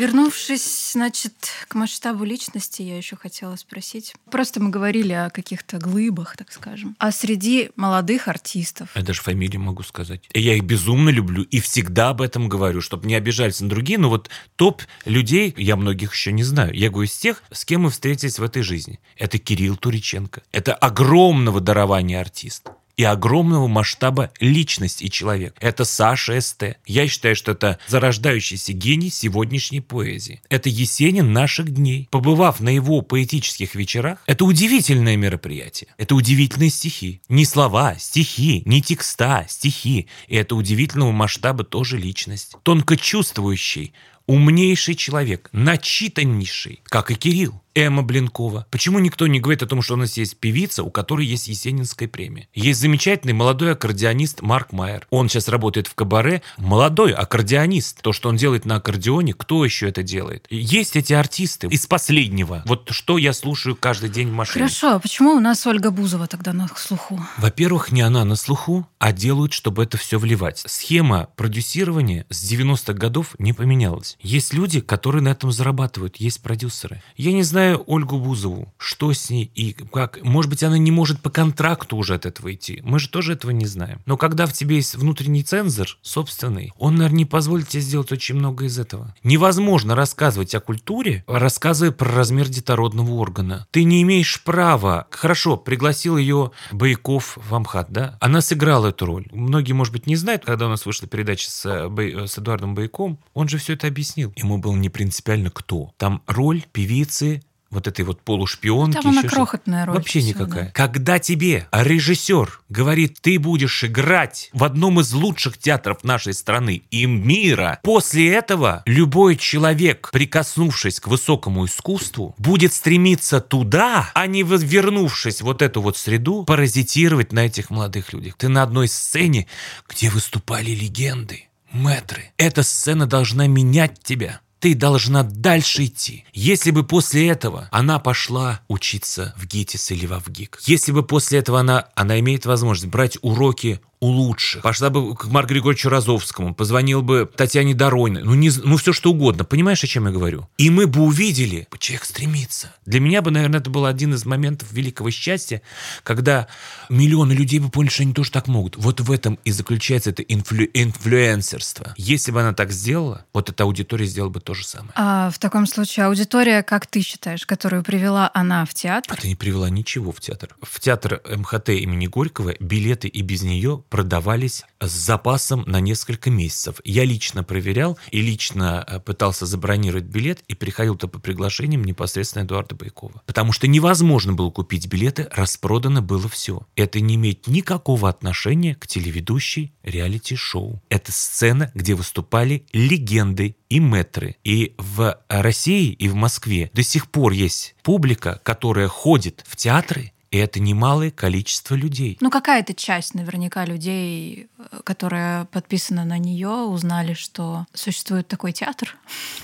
[0.05, 1.33] Вернувшись, значит,
[1.67, 4.13] к масштабу личности, я еще хотела спросить.
[4.29, 6.95] Просто мы говорили о каких-то глыбах, так скажем.
[6.99, 8.89] А среди молодых артистов...
[8.93, 10.21] Я даже фамилии могу сказать.
[10.35, 13.97] Я их безумно люблю и всегда об этом говорю, чтобы не обижались на другие.
[13.97, 16.75] Но вот топ людей, я многих еще не знаю.
[16.75, 18.99] Я говорю из тех, с кем мы встретились в этой жизни.
[19.17, 20.43] Это Кирилл Туриченко.
[20.51, 25.55] Это огромного дарования артист и огромного масштаба личность и человек.
[25.59, 26.77] Это Саша СТ.
[26.85, 30.41] Я считаю, что это зарождающийся гений сегодняшней поэзии.
[30.49, 32.07] Это Есенин наших дней.
[32.11, 35.89] Побывав на его поэтических вечерах, это удивительное мероприятие.
[35.97, 37.21] Это удивительные стихи.
[37.29, 40.07] Не слова, стихи, не текста, стихи.
[40.27, 42.55] И это удивительного масштаба тоже личность.
[42.63, 43.93] Тонко чувствующий,
[44.25, 47.61] умнейший человек, начитаннейший, как и Кирилл.
[47.75, 48.65] Эмма Блинкова.
[48.71, 52.07] Почему никто не говорит о том, что у нас есть певица, у которой есть Есенинская
[52.07, 52.47] премия?
[52.53, 55.05] Есть замечательный молодой аккордеонист Марк Майер.
[55.09, 56.41] Он сейчас работает в кабаре.
[56.57, 58.01] Молодой аккордеонист.
[58.01, 60.47] То, что он делает на аккордеоне, кто еще это делает?
[60.49, 62.63] Есть эти артисты из последнего.
[62.65, 64.65] Вот что я слушаю каждый день в машине.
[64.65, 67.19] Хорошо, а почему у нас Ольга Бузова тогда на слуху?
[67.37, 70.63] Во-первых, не она на слуху, а делают, чтобы это все вливать.
[70.65, 74.17] Схема продюсирования с 90-х годов не поменялась.
[74.21, 77.03] Есть люди, которые на этом зарабатывают, есть продюсеры.
[77.17, 80.23] Я не знаю, знаю Ольгу Бузову, что с ней и как.
[80.23, 82.79] Может быть, она не может по контракту уже от этого идти.
[82.83, 84.01] Мы же тоже этого не знаем.
[84.05, 88.35] Но когда в тебе есть внутренний цензор, собственный, он, наверное, не позволит тебе сделать очень
[88.35, 89.15] много из этого.
[89.23, 93.65] Невозможно рассказывать о культуре, рассказывая про размер детородного органа.
[93.71, 95.07] Ты не имеешь права.
[95.09, 98.17] Хорошо, пригласил ее Бояков в Амхат, да?
[98.21, 99.25] Она сыграла эту роль.
[99.31, 103.17] Многие, может быть, не знают, когда у нас вышла передача с, э, с Эдуардом Бояком,
[103.33, 104.31] он же все это объяснил.
[104.35, 105.91] Ему было не принципиально кто.
[105.97, 107.41] Там роль певицы
[107.75, 108.95] вот этой вот полушпионки.
[108.95, 109.97] Там она крохотная роль.
[109.97, 110.65] Вообще никакая.
[110.65, 110.71] Да.
[110.71, 117.05] Когда тебе режиссер говорит, ты будешь играть в одном из лучших театров нашей страны и
[117.05, 125.41] мира, после этого любой человек, прикоснувшись к высокому искусству, будет стремиться туда, а не вернувшись
[125.41, 128.35] вот эту вот среду, паразитировать на этих молодых людях.
[128.37, 129.47] Ты на одной сцене,
[129.87, 132.31] где выступали легенды, мэтры.
[132.37, 136.25] Эта сцена должна менять тебя ты должна дальше идти.
[136.33, 141.37] Если бы после этого она пошла учиться в ГИТИС или в АВГИК, если бы после
[141.37, 144.61] этого она, она имеет возможность брать уроки у лучших.
[144.61, 149.11] Пошла бы к Марку Григорьевичу Розовскому, позвонил бы Татьяне Дорониной, ну, не, ну все что
[149.11, 149.43] угодно.
[149.43, 150.47] Понимаешь, о чем я говорю?
[150.57, 152.73] И мы бы увидели, человек стремится.
[152.85, 155.61] Для меня бы, наверное, это был один из моментов великого счастья,
[156.03, 156.47] когда
[156.89, 158.75] миллионы людей бы поняли, что они тоже так могут.
[158.77, 161.93] Вот в этом и заключается это инфлю инфлюенсерство.
[161.97, 164.91] Если бы она так сделала, вот эта аудитория сделала бы то же самое.
[164.95, 169.15] А в таком случае аудитория, как ты считаешь, которую привела она в театр?
[169.17, 170.55] А ты не привела ничего в театр.
[170.61, 176.79] В театр МХТ имени Горького билеты и без нее продавались с запасом на несколько месяцев.
[176.83, 182.75] Я лично проверял и лично э, пытался забронировать билет и приходил-то по приглашениям непосредственно Эдуарда
[182.75, 183.21] Байкова.
[183.25, 186.67] Потому что невозможно было купить билеты, распродано было все.
[186.75, 190.81] Это не имеет никакого отношения к телеведущей реалити-шоу.
[190.89, 194.37] Это сцена, где выступали легенды и метры.
[194.43, 200.11] И в России, и в Москве до сих пор есть публика, которая ходит в театры
[200.35, 202.17] и это немалое количество людей.
[202.19, 208.97] Ну, какая-то часть наверняка людей, э, которая подписана на нее, узнали, что существует такой театр.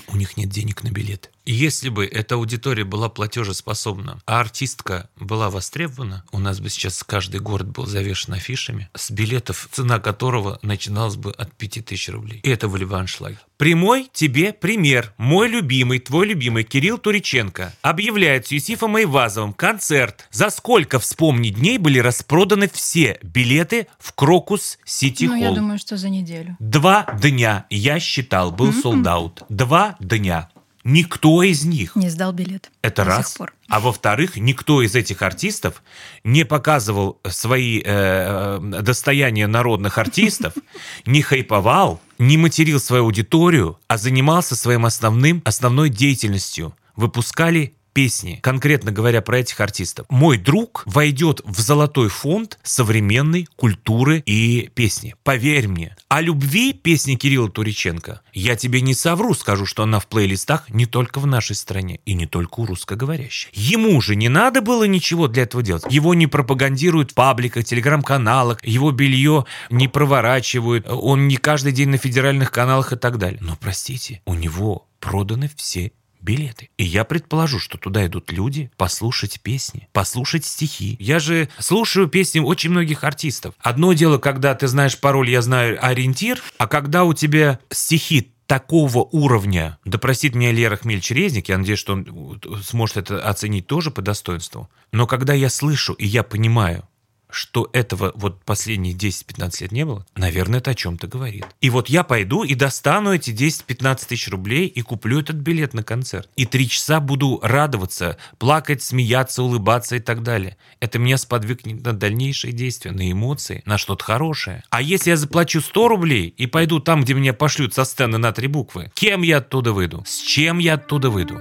[0.08, 1.30] У них нет денег на билет.
[1.44, 7.40] Если бы эта аудитория была платежеспособна, а артистка была востребована, у нас бы сейчас каждый
[7.40, 12.40] город был завешен афишами, с билетов, цена которого начиналась бы от 5000 рублей.
[12.44, 13.38] И это были бы аншлаги.
[13.56, 15.14] Прямой тебе пример.
[15.18, 20.28] Мой любимый, твой любимый Кирилл Туриченко объявляет с Юсифом Айвазовым концерт.
[20.32, 25.36] За сколько, вспомни, дней были распроданы все билеты в Крокус Сити Холл?
[25.36, 26.56] Ну, я думаю, что за неделю.
[26.58, 29.42] Два дня, я считал, был солдат.
[29.48, 30.48] Два дня.
[30.84, 31.94] Никто из них.
[31.94, 32.70] Не сдал билет.
[32.82, 33.38] Это раз.
[33.68, 35.82] А во-вторых, никто из этих артистов
[36.24, 40.54] не показывал свои э, э достояния народных артистов,
[41.06, 46.74] не хайповал, не материл свою аудиторию, а занимался своим основным, основной деятельностью.
[46.96, 54.22] Выпускали песни, конкретно говоря про этих артистов, мой друг войдет в золотой фонд современной культуры
[54.26, 55.14] и песни.
[55.22, 55.96] Поверь мне.
[56.08, 60.86] О любви песни Кирилла Туриченко я тебе не совру, скажу, что она в плейлистах не
[60.86, 63.50] только в нашей стране и не только у русскоговорящих.
[63.52, 65.84] Ему же не надо было ничего для этого делать.
[65.90, 71.98] Его не пропагандируют в пабликах, телеграм-каналах, его белье не проворачивают, он не каждый день на
[71.98, 73.38] федеральных каналах и так далее.
[73.40, 75.92] Но простите, у него проданы все
[76.22, 76.70] билеты.
[76.78, 80.96] И я предположу, что туда идут люди послушать песни, послушать стихи.
[80.98, 83.54] Я же слушаю песни очень многих артистов.
[83.58, 88.98] Одно дело, когда ты знаешь пароль, я знаю ориентир, а когда у тебя стихи такого
[88.98, 94.02] уровня, да простит меня Лера Хмельчерезник, я надеюсь, что он сможет это оценить тоже по
[94.02, 96.86] достоинству, но когда я слышу и я понимаю,
[97.32, 101.46] что этого вот последние 10-15 лет не было, наверное, это о чем-то говорит.
[101.60, 105.82] И вот я пойду и достану эти 10-15 тысяч рублей и куплю этот билет на
[105.82, 106.28] концерт.
[106.36, 110.56] И три часа буду радоваться, плакать, смеяться, улыбаться и так далее.
[110.80, 114.62] Это меня сподвигнет на дальнейшие действия, на эмоции, на что-то хорошее.
[114.70, 118.32] А если я заплачу 100 рублей и пойду там, где меня пошлют со сцены на
[118.32, 120.04] три буквы, кем я оттуда выйду?
[120.06, 121.40] С чем я оттуда выйду?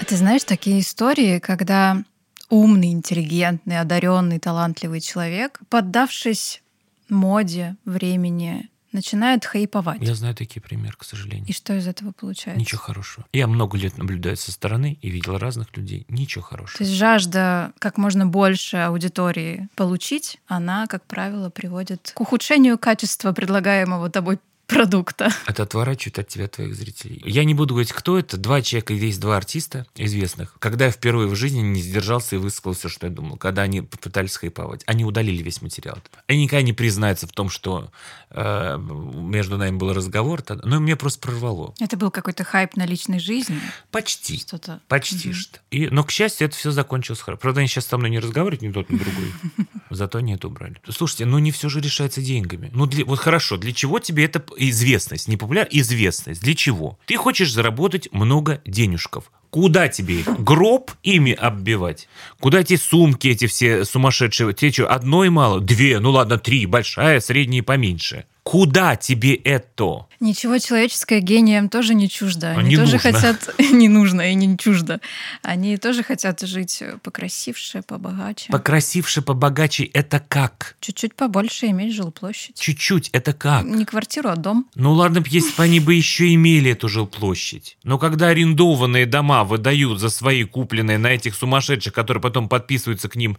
[0.00, 2.02] А ты знаешь такие истории, когда
[2.50, 6.62] умный, интеллигентный, одаренный, талантливый человек, поддавшись
[7.08, 10.00] моде, времени, начинает хайповать.
[10.00, 11.46] Я знаю такие примеры, к сожалению.
[11.46, 12.58] И что из этого получается?
[12.58, 13.26] Ничего хорошего.
[13.32, 16.06] Я много лет наблюдаю со стороны и видел разных людей.
[16.08, 16.78] Ничего хорошего.
[16.78, 23.32] То есть жажда как можно больше аудитории получить, она, как правило, приводит к ухудшению качества
[23.32, 25.30] предлагаемого тобой продукта.
[25.46, 27.22] Это отворачивает от тебя твоих зрителей.
[27.24, 28.36] Я не буду говорить, кто это.
[28.36, 30.56] Два человека, есть два артиста известных.
[30.58, 33.36] Когда я впервые в жизни не сдержался и высказал все, что я думал.
[33.36, 34.82] Когда они попытались хайповать.
[34.86, 35.98] Они удалили весь материал.
[36.26, 37.90] Они никогда не признаются в том, что
[38.36, 40.42] между нами был разговор.
[40.64, 41.74] Но меня просто прорвало.
[41.80, 43.60] Это был какой-то хайп на личной жизни?
[43.90, 44.38] Почти.
[44.38, 44.80] Что-то.
[44.88, 45.36] Почти угу.
[45.36, 45.58] что.
[45.70, 47.40] И, но, к счастью, это все закончилось хорошо.
[47.40, 49.32] Правда, они сейчас со мной не разговаривают, ни тот, ни другой.
[49.90, 50.76] Зато они это убрали.
[50.88, 52.70] Слушайте, ну не все же решается деньгами.
[52.74, 56.42] Ну, для, вот хорошо, для чего тебе это известность, не популяр, известность.
[56.42, 56.98] Для чего?
[57.06, 59.30] Ты хочешь заработать много денежков.
[59.50, 60.40] Куда тебе их?
[60.40, 62.08] Гроб ими оббивать?
[62.40, 64.52] Куда эти сумки эти все сумасшедшие?
[64.52, 65.60] Тебе что, одной мало?
[65.60, 65.98] Две?
[66.00, 66.66] Ну ладно, три.
[66.66, 68.26] Большая, средняя поменьше.
[68.46, 70.06] Куда тебе это?
[70.20, 72.52] Ничего человеческое гением тоже не чуждо.
[72.52, 73.12] Они не тоже нужно.
[73.12, 73.54] хотят...
[73.72, 75.00] не нужно и не чуждо.
[75.42, 78.52] Они тоже хотят жить покрасивше, побогаче.
[78.52, 80.76] Покрасивше, побогаче— это как?
[80.78, 82.56] Чуть-чуть побольше иметь жилплощадь.
[82.56, 83.64] Чуть-чуть— это как?
[83.64, 84.68] Не квартиру, а дом.
[84.76, 87.78] Ну ладно, если бы они бы еще имели эту жилплощадь.
[87.82, 93.16] Но когда арендованные дома выдают за свои купленные на этих сумасшедших, которые потом подписываются к
[93.16, 93.38] ним,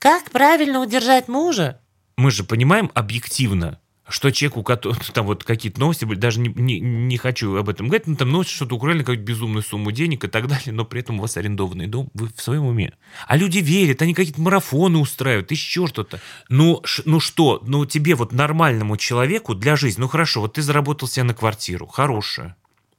[0.00, 1.78] как правильно удержать мужа?
[2.16, 3.78] Мы же понимаем объективно,
[4.12, 4.62] что человеку,
[5.14, 8.30] там вот какие-то новости были, даже не, не, не хочу об этом говорить, но там
[8.30, 11.36] новости, что-то украли какую-то безумную сумму денег и так далее, но при этом у вас
[11.36, 12.92] арендованный дом, вы в своем уме.
[13.26, 16.20] А люди верят, они какие-то марафоны устраивают, еще что-то.
[16.48, 20.62] Ну, ш, ну что, ну тебе вот нормальному человеку для жизни, ну хорошо, вот ты
[20.62, 22.56] заработал себе на квартиру, хорошая,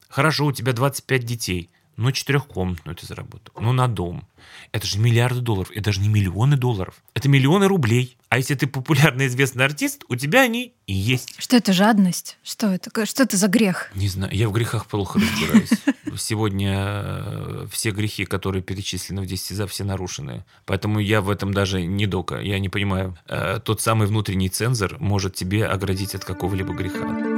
[0.08, 3.54] хорошо, у тебя 25 детей, Ну, четырехкомнатную ты заработал.
[3.60, 4.26] Ну, на дом.
[4.72, 5.70] Это же миллиарды долларов.
[5.72, 7.02] Это даже не миллионы долларов.
[7.14, 8.16] Это миллионы рублей.
[8.28, 11.34] А если ты популярный известный артист, у тебя они и есть.
[11.38, 12.36] Что это жадность?
[12.42, 13.06] Что это?
[13.06, 13.92] Что это за грех?
[13.94, 14.34] Не знаю.
[14.34, 15.70] Я в грехах плохо разбираюсь.
[16.16, 20.44] Сегодня э, все грехи, которые перечислены в 10 за, все нарушены.
[20.64, 22.40] Поэтому я в этом даже не дока.
[22.40, 23.16] Я не понимаю.
[23.28, 27.34] Э, тот самый внутренний цензор может тебе оградить от какого-либо греха.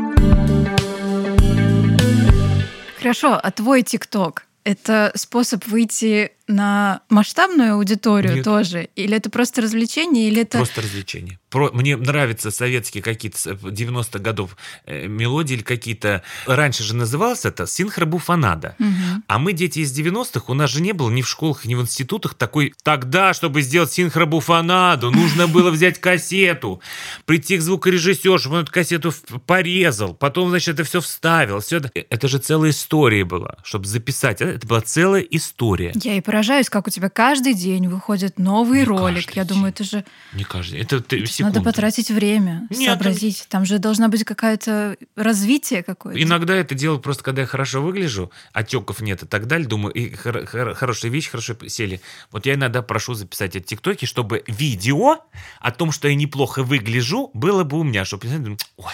[2.98, 4.45] Хорошо, а твой ТикТок?
[4.66, 8.44] Это способ выйти на масштабную аудиторию Нет.
[8.44, 8.88] тоже?
[8.94, 10.58] Или это просто развлечение, или это...
[10.58, 11.38] Просто развлечение.
[11.50, 11.70] Про...
[11.72, 16.22] Мне нравятся советские какие-то с- 90-х годов э, мелодии или какие-то...
[16.46, 18.76] Раньше же называлось это синхробуфонада.
[18.78, 19.24] Мгм.
[19.26, 21.82] А мы, дети из 90-х, у нас же не было ни в школах, ни в
[21.82, 22.74] институтах такой...
[22.82, 26.80] Тогда, чтобы сделать синхробуфонаду, нужно было взять кассету,
[27.24, 29.12] прийти к звукорежиссеру, он эту кассету
[29.46, 31.60] порезал, потом, значит, это все вставил.
[31.60, 31.90] Все это...
[31.94, 34.40] это же целая история была, чтобы записать.
[34.40, 35.92] Это была целая история.
[35.94, 39.34] Я и поражаюсь, как у тебя каждый день выходит новый Не ролик.
[39.34, 39.74] Я думаю, день.
[39.74, 40.80] это же Не каждый.
[40.80, 43.46] Это ты надо потратить время, Нет, сообразить.
[43.48, 46.22] Там же должна быть какое-то развитие какое-то.
[46.22, 49.66] Иногда это делаю просто, когда я хорошо выгляжу, отеков нет и так далее.
[49.66, 52.02] Думаю, и хор- хор- хорошие вещи хорошо сели.
[52.30, 55.24] Вот я иногда прошу записать эти тиктоки, чтобы видео
[55.60, 58.04] о том, что я неплохо выгляжу, было бы у меня.
[58.04, 58.92] Чтобы, думаю, ой,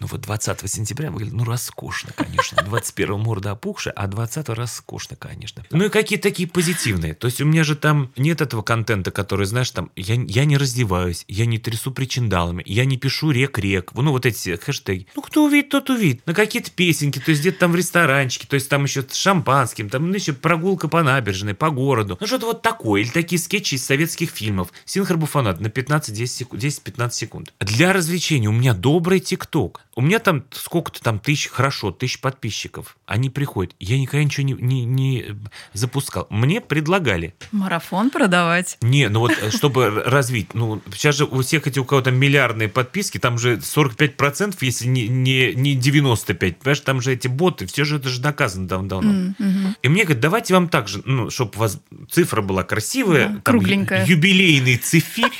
[0.00, 2.62] ну вот 20 сентября выглядит, ну, роскошно, конечно.
[2.62, 5.64] 21 морда опухшая, а 20 роскошно, конечно.
[5.70, 7.14] Ну и какие такие позитивные.
[7.14, 10.56] То есть у меня же там нет этого контента, который, знаешь, там, я, я не
[10.56, 13.92] раздеваюсь, я не трясу причиндалами, я не пишу рек-рек.
[13.94, 15.08] Ну вот эти хэштеги.
[15.16, 16.26] Ну кто увидит, тот увидит.
[16.26, 19.90] На какие-то песенки, то есть где-то там в ресторанчике, то есть там еще с шампанским,
[19.90, 22.16] там ну, еще прогулка по набережной, по городу.
[22.20, 23.02] Ну что-то вот такое.
[23.02, 24.72] Или такие скетчи из советских фильмов.
[24.84, 27.52] Синхробуфонат на 15-10 секунд, 10-15 секунд.
[27.60, 29.82] Для развлечения у меня добрый ТикТок.
[29.98, 32.96] У меня там сколько-то там тысяч, хорошо, тысяч подписчиков.
[33.04, 33.74] Они приходят.
[33.80, 35.26] Я никогда ничего не, не, не
[35.72, 36.28] запускал.
[36.30, 37.34] Мне предлагали.
[37.50, 38.78] Марафон продавать.
[38.80, 42.14] Не, ну вот, э, чтобы развить, ну, сейчас же у всех этих, у кого там
[42.14, 47.66] миллиардные подписки, там же 45%, если не, не, не 95%, понимаешь, там же эти боты,
[47.66, 49.00] все же это же доказано давно.
[49.00, 49.76] М, мгм.
[49.82, 53.40] И мне говорят, давайте вам так же, ну, чтобы у вас цифра была красивая, Да,
[53.42, 54.06] там, ю- кругленькая.
[54.06, 55.32] юбилейный цифирь.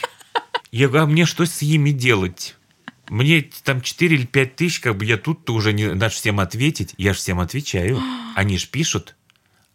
[0.73, 2.57] Я говорю, а мне что с ними делать?
[3.11, 6.95] Мне там 4 или 5 тысяч, как бы я тут-то уже не надо всем ответить.
[6.97, 8.01] Я же всем отвечаю.
[8.35, 9.17] Они же пишут.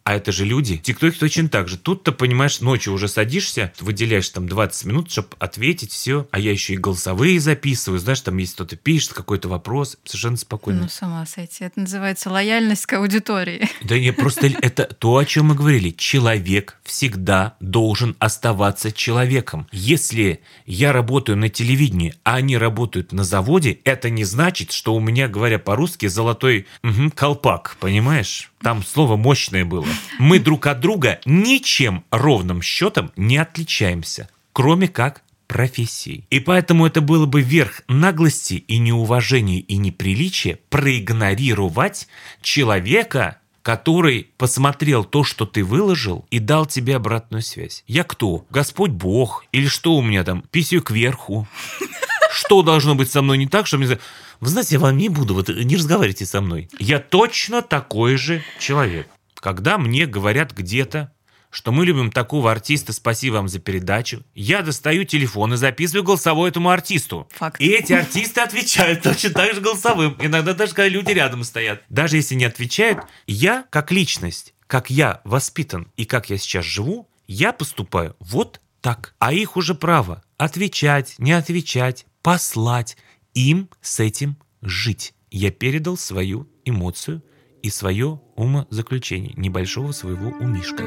[0.03, 0.77] А это же люди.
[0.77, 1.77] Тиктоки точно так же.
[1.77, 6.27] Тут-то, понимаешь, ночью уже садишься, выделяешь там 20 минут, чтобы ответить, все.
[6.31, 7.99] А я еще и голосовые записываю.
[7.99, 9.97] Знаешь, там есть кто-то пишет, какой-то вопрос.
[10.03, 10.81] Совершенно спокойно.
[10.83, 11.63] Ну, сама сойти.
[11.63, 13.69] Это называется лояльность к аудитории.
[13.81, 15.91] Да не, просто это то, о чем мы говорили.
[15.91, 19.67] Человек всегда должен оставаться человеком.
[19.71, 24.99] Если я работаю на телевидении, а они работают на заводе, это не значит, что у
[24.99, 28.51] меня, говоря по-русски, золотой мгм, колпак, понимаешь?
[28.61, 29.85] Там слово мощное было.
[30.19, 36.25] Мы друг от друга ничем ровным счетом не отличаемся, кроме как профессий.
[36.29, 42.07] И поэтому это было бы верх наглости и неуважения и неприличия проигнорировать
[42.41, 47.83] человека, который посмотрел то, что ты выложил, и дал тебе обратную связь.
[47.87, 48.45] Я кто?
[48.49, 49.45] Господь Бог?
[49.51, 50.43] Или что у меня там?
[50.51, 51.47] Писю кверху?
[52.31, 53.99] Что должно быть со мной не так, что мне...
[54.39, 56.67] Вы знаете, я вам не буду, вот не разговаривайте со мной.
[56.79, 59.07] Я точно такой же человек.
[59.43, 61.11] Когда мне говорят где-то,
[61.49, 66.49] что мы любим такого артиста, спасибо вам за передачу, я достаю телефон и записываю голосовой
[66.49, 67.27] этому артисту.
[67.31, 67.59] Факт.
[67.59, 70.15] И эти артисты отвечают точно так же голосовым.
[70.21, 71.83] Иногда даже когда люди рядом стоят.
[71.89, 77.09] Даже если не отвечают, я как личность, как я воспитан и как я сейчас живу,
[77.27, 79.13] я поступаю вот так.
[79.19, 82.95] А их уже право отвечать, не отвечать, послать.
[83.33, 85.13] Им с этим жить.
[85.31, 87.21] Я передал свою эмоцию
[87.63, 90.83] и свое умозаключение небольшого своего умишка.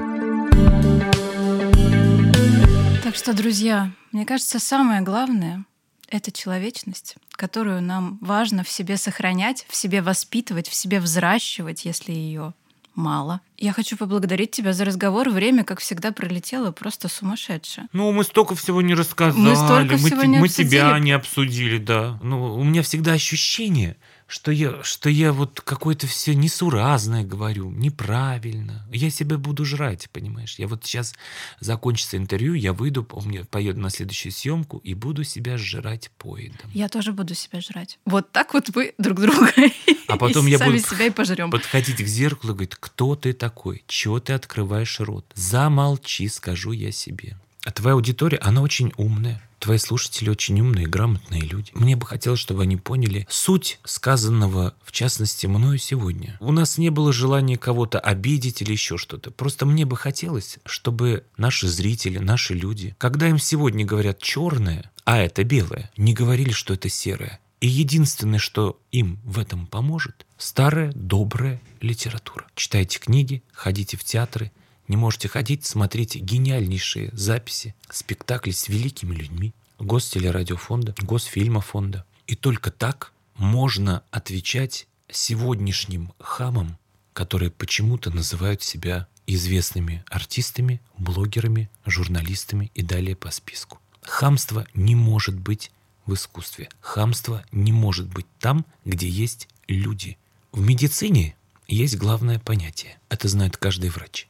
[3.03, 5.65] Так что, друзья, мне кажется, самое главное—
[6.09, 12.13] это человечность, которую нам важно в себе сохранять, в себе воспитывать, в себе взращивать, если
[12.13, 12.53] ее
[12.95, 13.41] мало.
[13.59, 15.29] Я хочу поблагодарить тебя за разговор.
[15.31, 17.87] Время, как всегда, пролетело просто сумасшедшее.
[17.93, 19.41] Ну, мы столько всего не рассказали.
[19.43, 20.69] Мы столько всего те- не мы обсудили.
[20.69, 22.19] тебя не обсудили, да.
[22.23, 23.97] Ну, у меня всегда ощущение,
[24.27, 28.87] что я, что я вот какое-то все несуразное говорю, неправильно.
[28.93, 30.57] Я себя буду жрать, понимаешь?
[30.59, 31.15] Я вот сейчас
[31.61, 36.71] закончится интервью, я выйду, у меня поеду на следующую съемку и буду себя жрать поедом.
[36.75, 37.99] Я тоже буду себя жрать.
[38.05, 39.53] Вот так вот мы друг друга
[40.09, 41.51] А потом и я сами буду себя и пожрем.
[41.51, 43.85] подходить к зеркалу и говорить, кто ты такой?
[43.87, 45.25] Чего ты открываешь рот?
[45.35, 47.37] Замолчи, скажу я себе.
[47.65, 49.43] А твоя аудитория, она очень умная.
[49.59, 51.71] Твои слушатели очень умные, грамотные люди.
[51.75, 56.37] Мне бы хотелось, чтобы они поняли суть сказанного, в частности, мною сегодня.
[56.41, 59.31] У нас не было желания кого-то обидеть или еще что-то.
[59.31, 65.19] Просто мне бы хотелось, чтобы наши зрители, наши люди, когда им сегодня говорят черное, а
[65.19, 67.41] это белое, не говорили, что это серое.
[67.61, 72.47] И единственное, что им в этом поможет, старая добрая литература.
[72.55, 74.53] Читайте книги, ходите в театры,
[74.89, 82.05] не можете ходить, смотрите гениальнейшие записи, спектакли с великими людьми Гостелерадиофонда, Госфильмофонда.
[82.27, 86.79] И только так можно отвечать сегодняшним хамам,
[87.13, 93.81] которые почему-то называют себя известными артистами, блогерами, журналистами и далее по списку.
[94.03, 95.71] Хамство не может быть
[96.07, 96.69] в искусстве.
[96.81, 100.17] Хамство не может быть там, где есть люди.
[100.53, 101.35] В медицине
[101.67, 102.99] есть главное понятие.
[103.09, 104.29] Это знает каждый врач,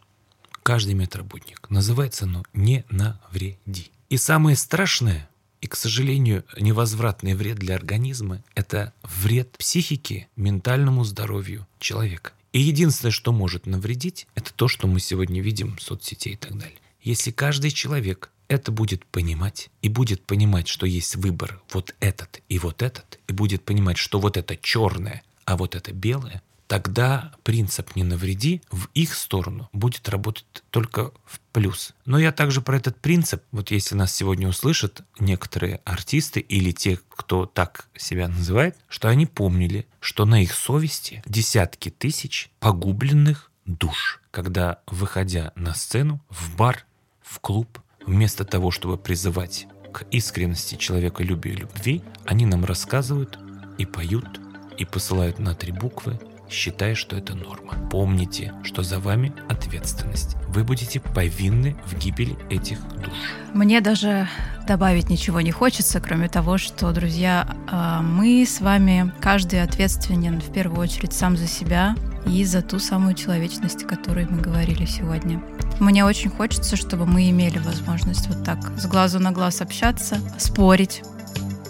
[0.67, 1.71] каждый медработник.
[1.71, 3.93] Называется оно «не навреди».
[4.09, 5.31] И самое страшное
[5.61, 12.33] и, к сожалению, невозвратный вред для организма– это вред психике, ментальному здоровью человека.
[12.53, 16.59] И единственное, что может навредить, это то, что мы сегодня видим в соцсетей и так
[16.59, 16.79] далее.
[17.01, 22.59] Если каждый человек это будет понимать, и будет понимать, что есть выбор вот этот и
[22.59, 27.97] вот этот, и будет понимать, что вот это черное, а вот это белое, тогда принцип
[27.97, 31.95] «не навреди» в их сторону будет работать только в плюс.
[32.05, 36.99] Но я также про этот принцип, вот если нас сегодня услышат некоторые артисты или те,
[37.11, 44.21] кто так себя называет, что они помнили, что на их совести десятки тысяч погубленных душ,
[44.31, 46.85] когда, выходя на сцену, в бар,
[47.23, 53.39] в клуб, Вместо того, чтобы призывать к искренности человеколюбия и любви, они нам рассказывают
[53.79, 54.41] и поют,
[54.79, 57.75] и посылают на три буквы, считая, что это норма.
[57.91, 60.37] Помните, что за вами ответственность.
[60.49, 63.13] Вы будете повинны в гибели этих душ.
[63.55, 64.29] Мне даже
[64.67, 70.53] добавить ничего не хочется, кроме того, что, друзья, а, мы с вами, каждый ответственен в
[70.53, 71.95] первую очередь сам за себя
[72.27, 75.41] и за ту самую человечность, о которой мы говорили сегодня.
[75.79, 81.03] Мне очень хочется, чтобы мы имели возможность вот так с глазу на глаз общаться, спорить,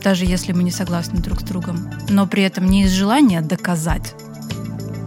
[0.02, 4.14] даже если мы не согласны друг с другом, но при этом не из желания доказать,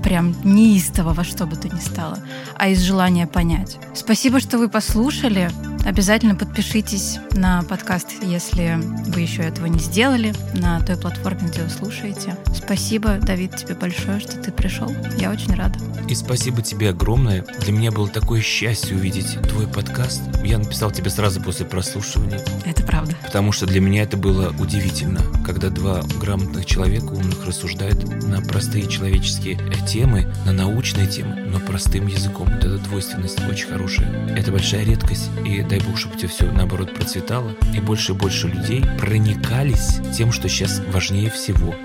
[0.03, 2.19] прям неистово во что бы то ни стало,
[2.57, 3.77] а из желания понять.
[3.93, 5.49] Спасибо, что вы послушали.
[5.85, 11.69] Обязательно подпишитесь на подкаст, если вы еще этого не сделали, на той платформе, где вы
[11.69, 12.35] слушаете.
[12.53, 14.91] Спасибо, Давид, тебе большое, что ты пришел.
[15.17, 15.79] Я очень рада.
[16.07, 17.45] И спасибо тебе огромное.
[17.61, 20.21] Для меня было такое счастье увидеть твой подкаст.
[20.43, 22.39] Я написал тебе сразу после прослушивания.
[22.65, 23.15] Это правда.
[23.23, 28.87] Потому что для меня это было удивительно, когда два грамотных человека умных рассуждают на простые
[28.87, 32.47] человеческие темы, на научные темы, но простым языком.
[32.49, 34.35] Вот эта двойственность очень хорошая.
[34.35, 35.29] Это большая редкость.
[35.45, 37.55] И дай бог, чтобы у тебя все наоборот процветало.
[37.75, 41.75] И больше и больше людей проникались тем, что сейчас важнее всего.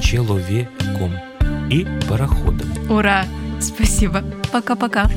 [0.00, 1.14] Человеком
[1.68, 2.68] и пароходом.
[2.88, 3.24] Ура!
[3.60, 4.24] Спасибо.
[4.50, 5.08] Пока-пока.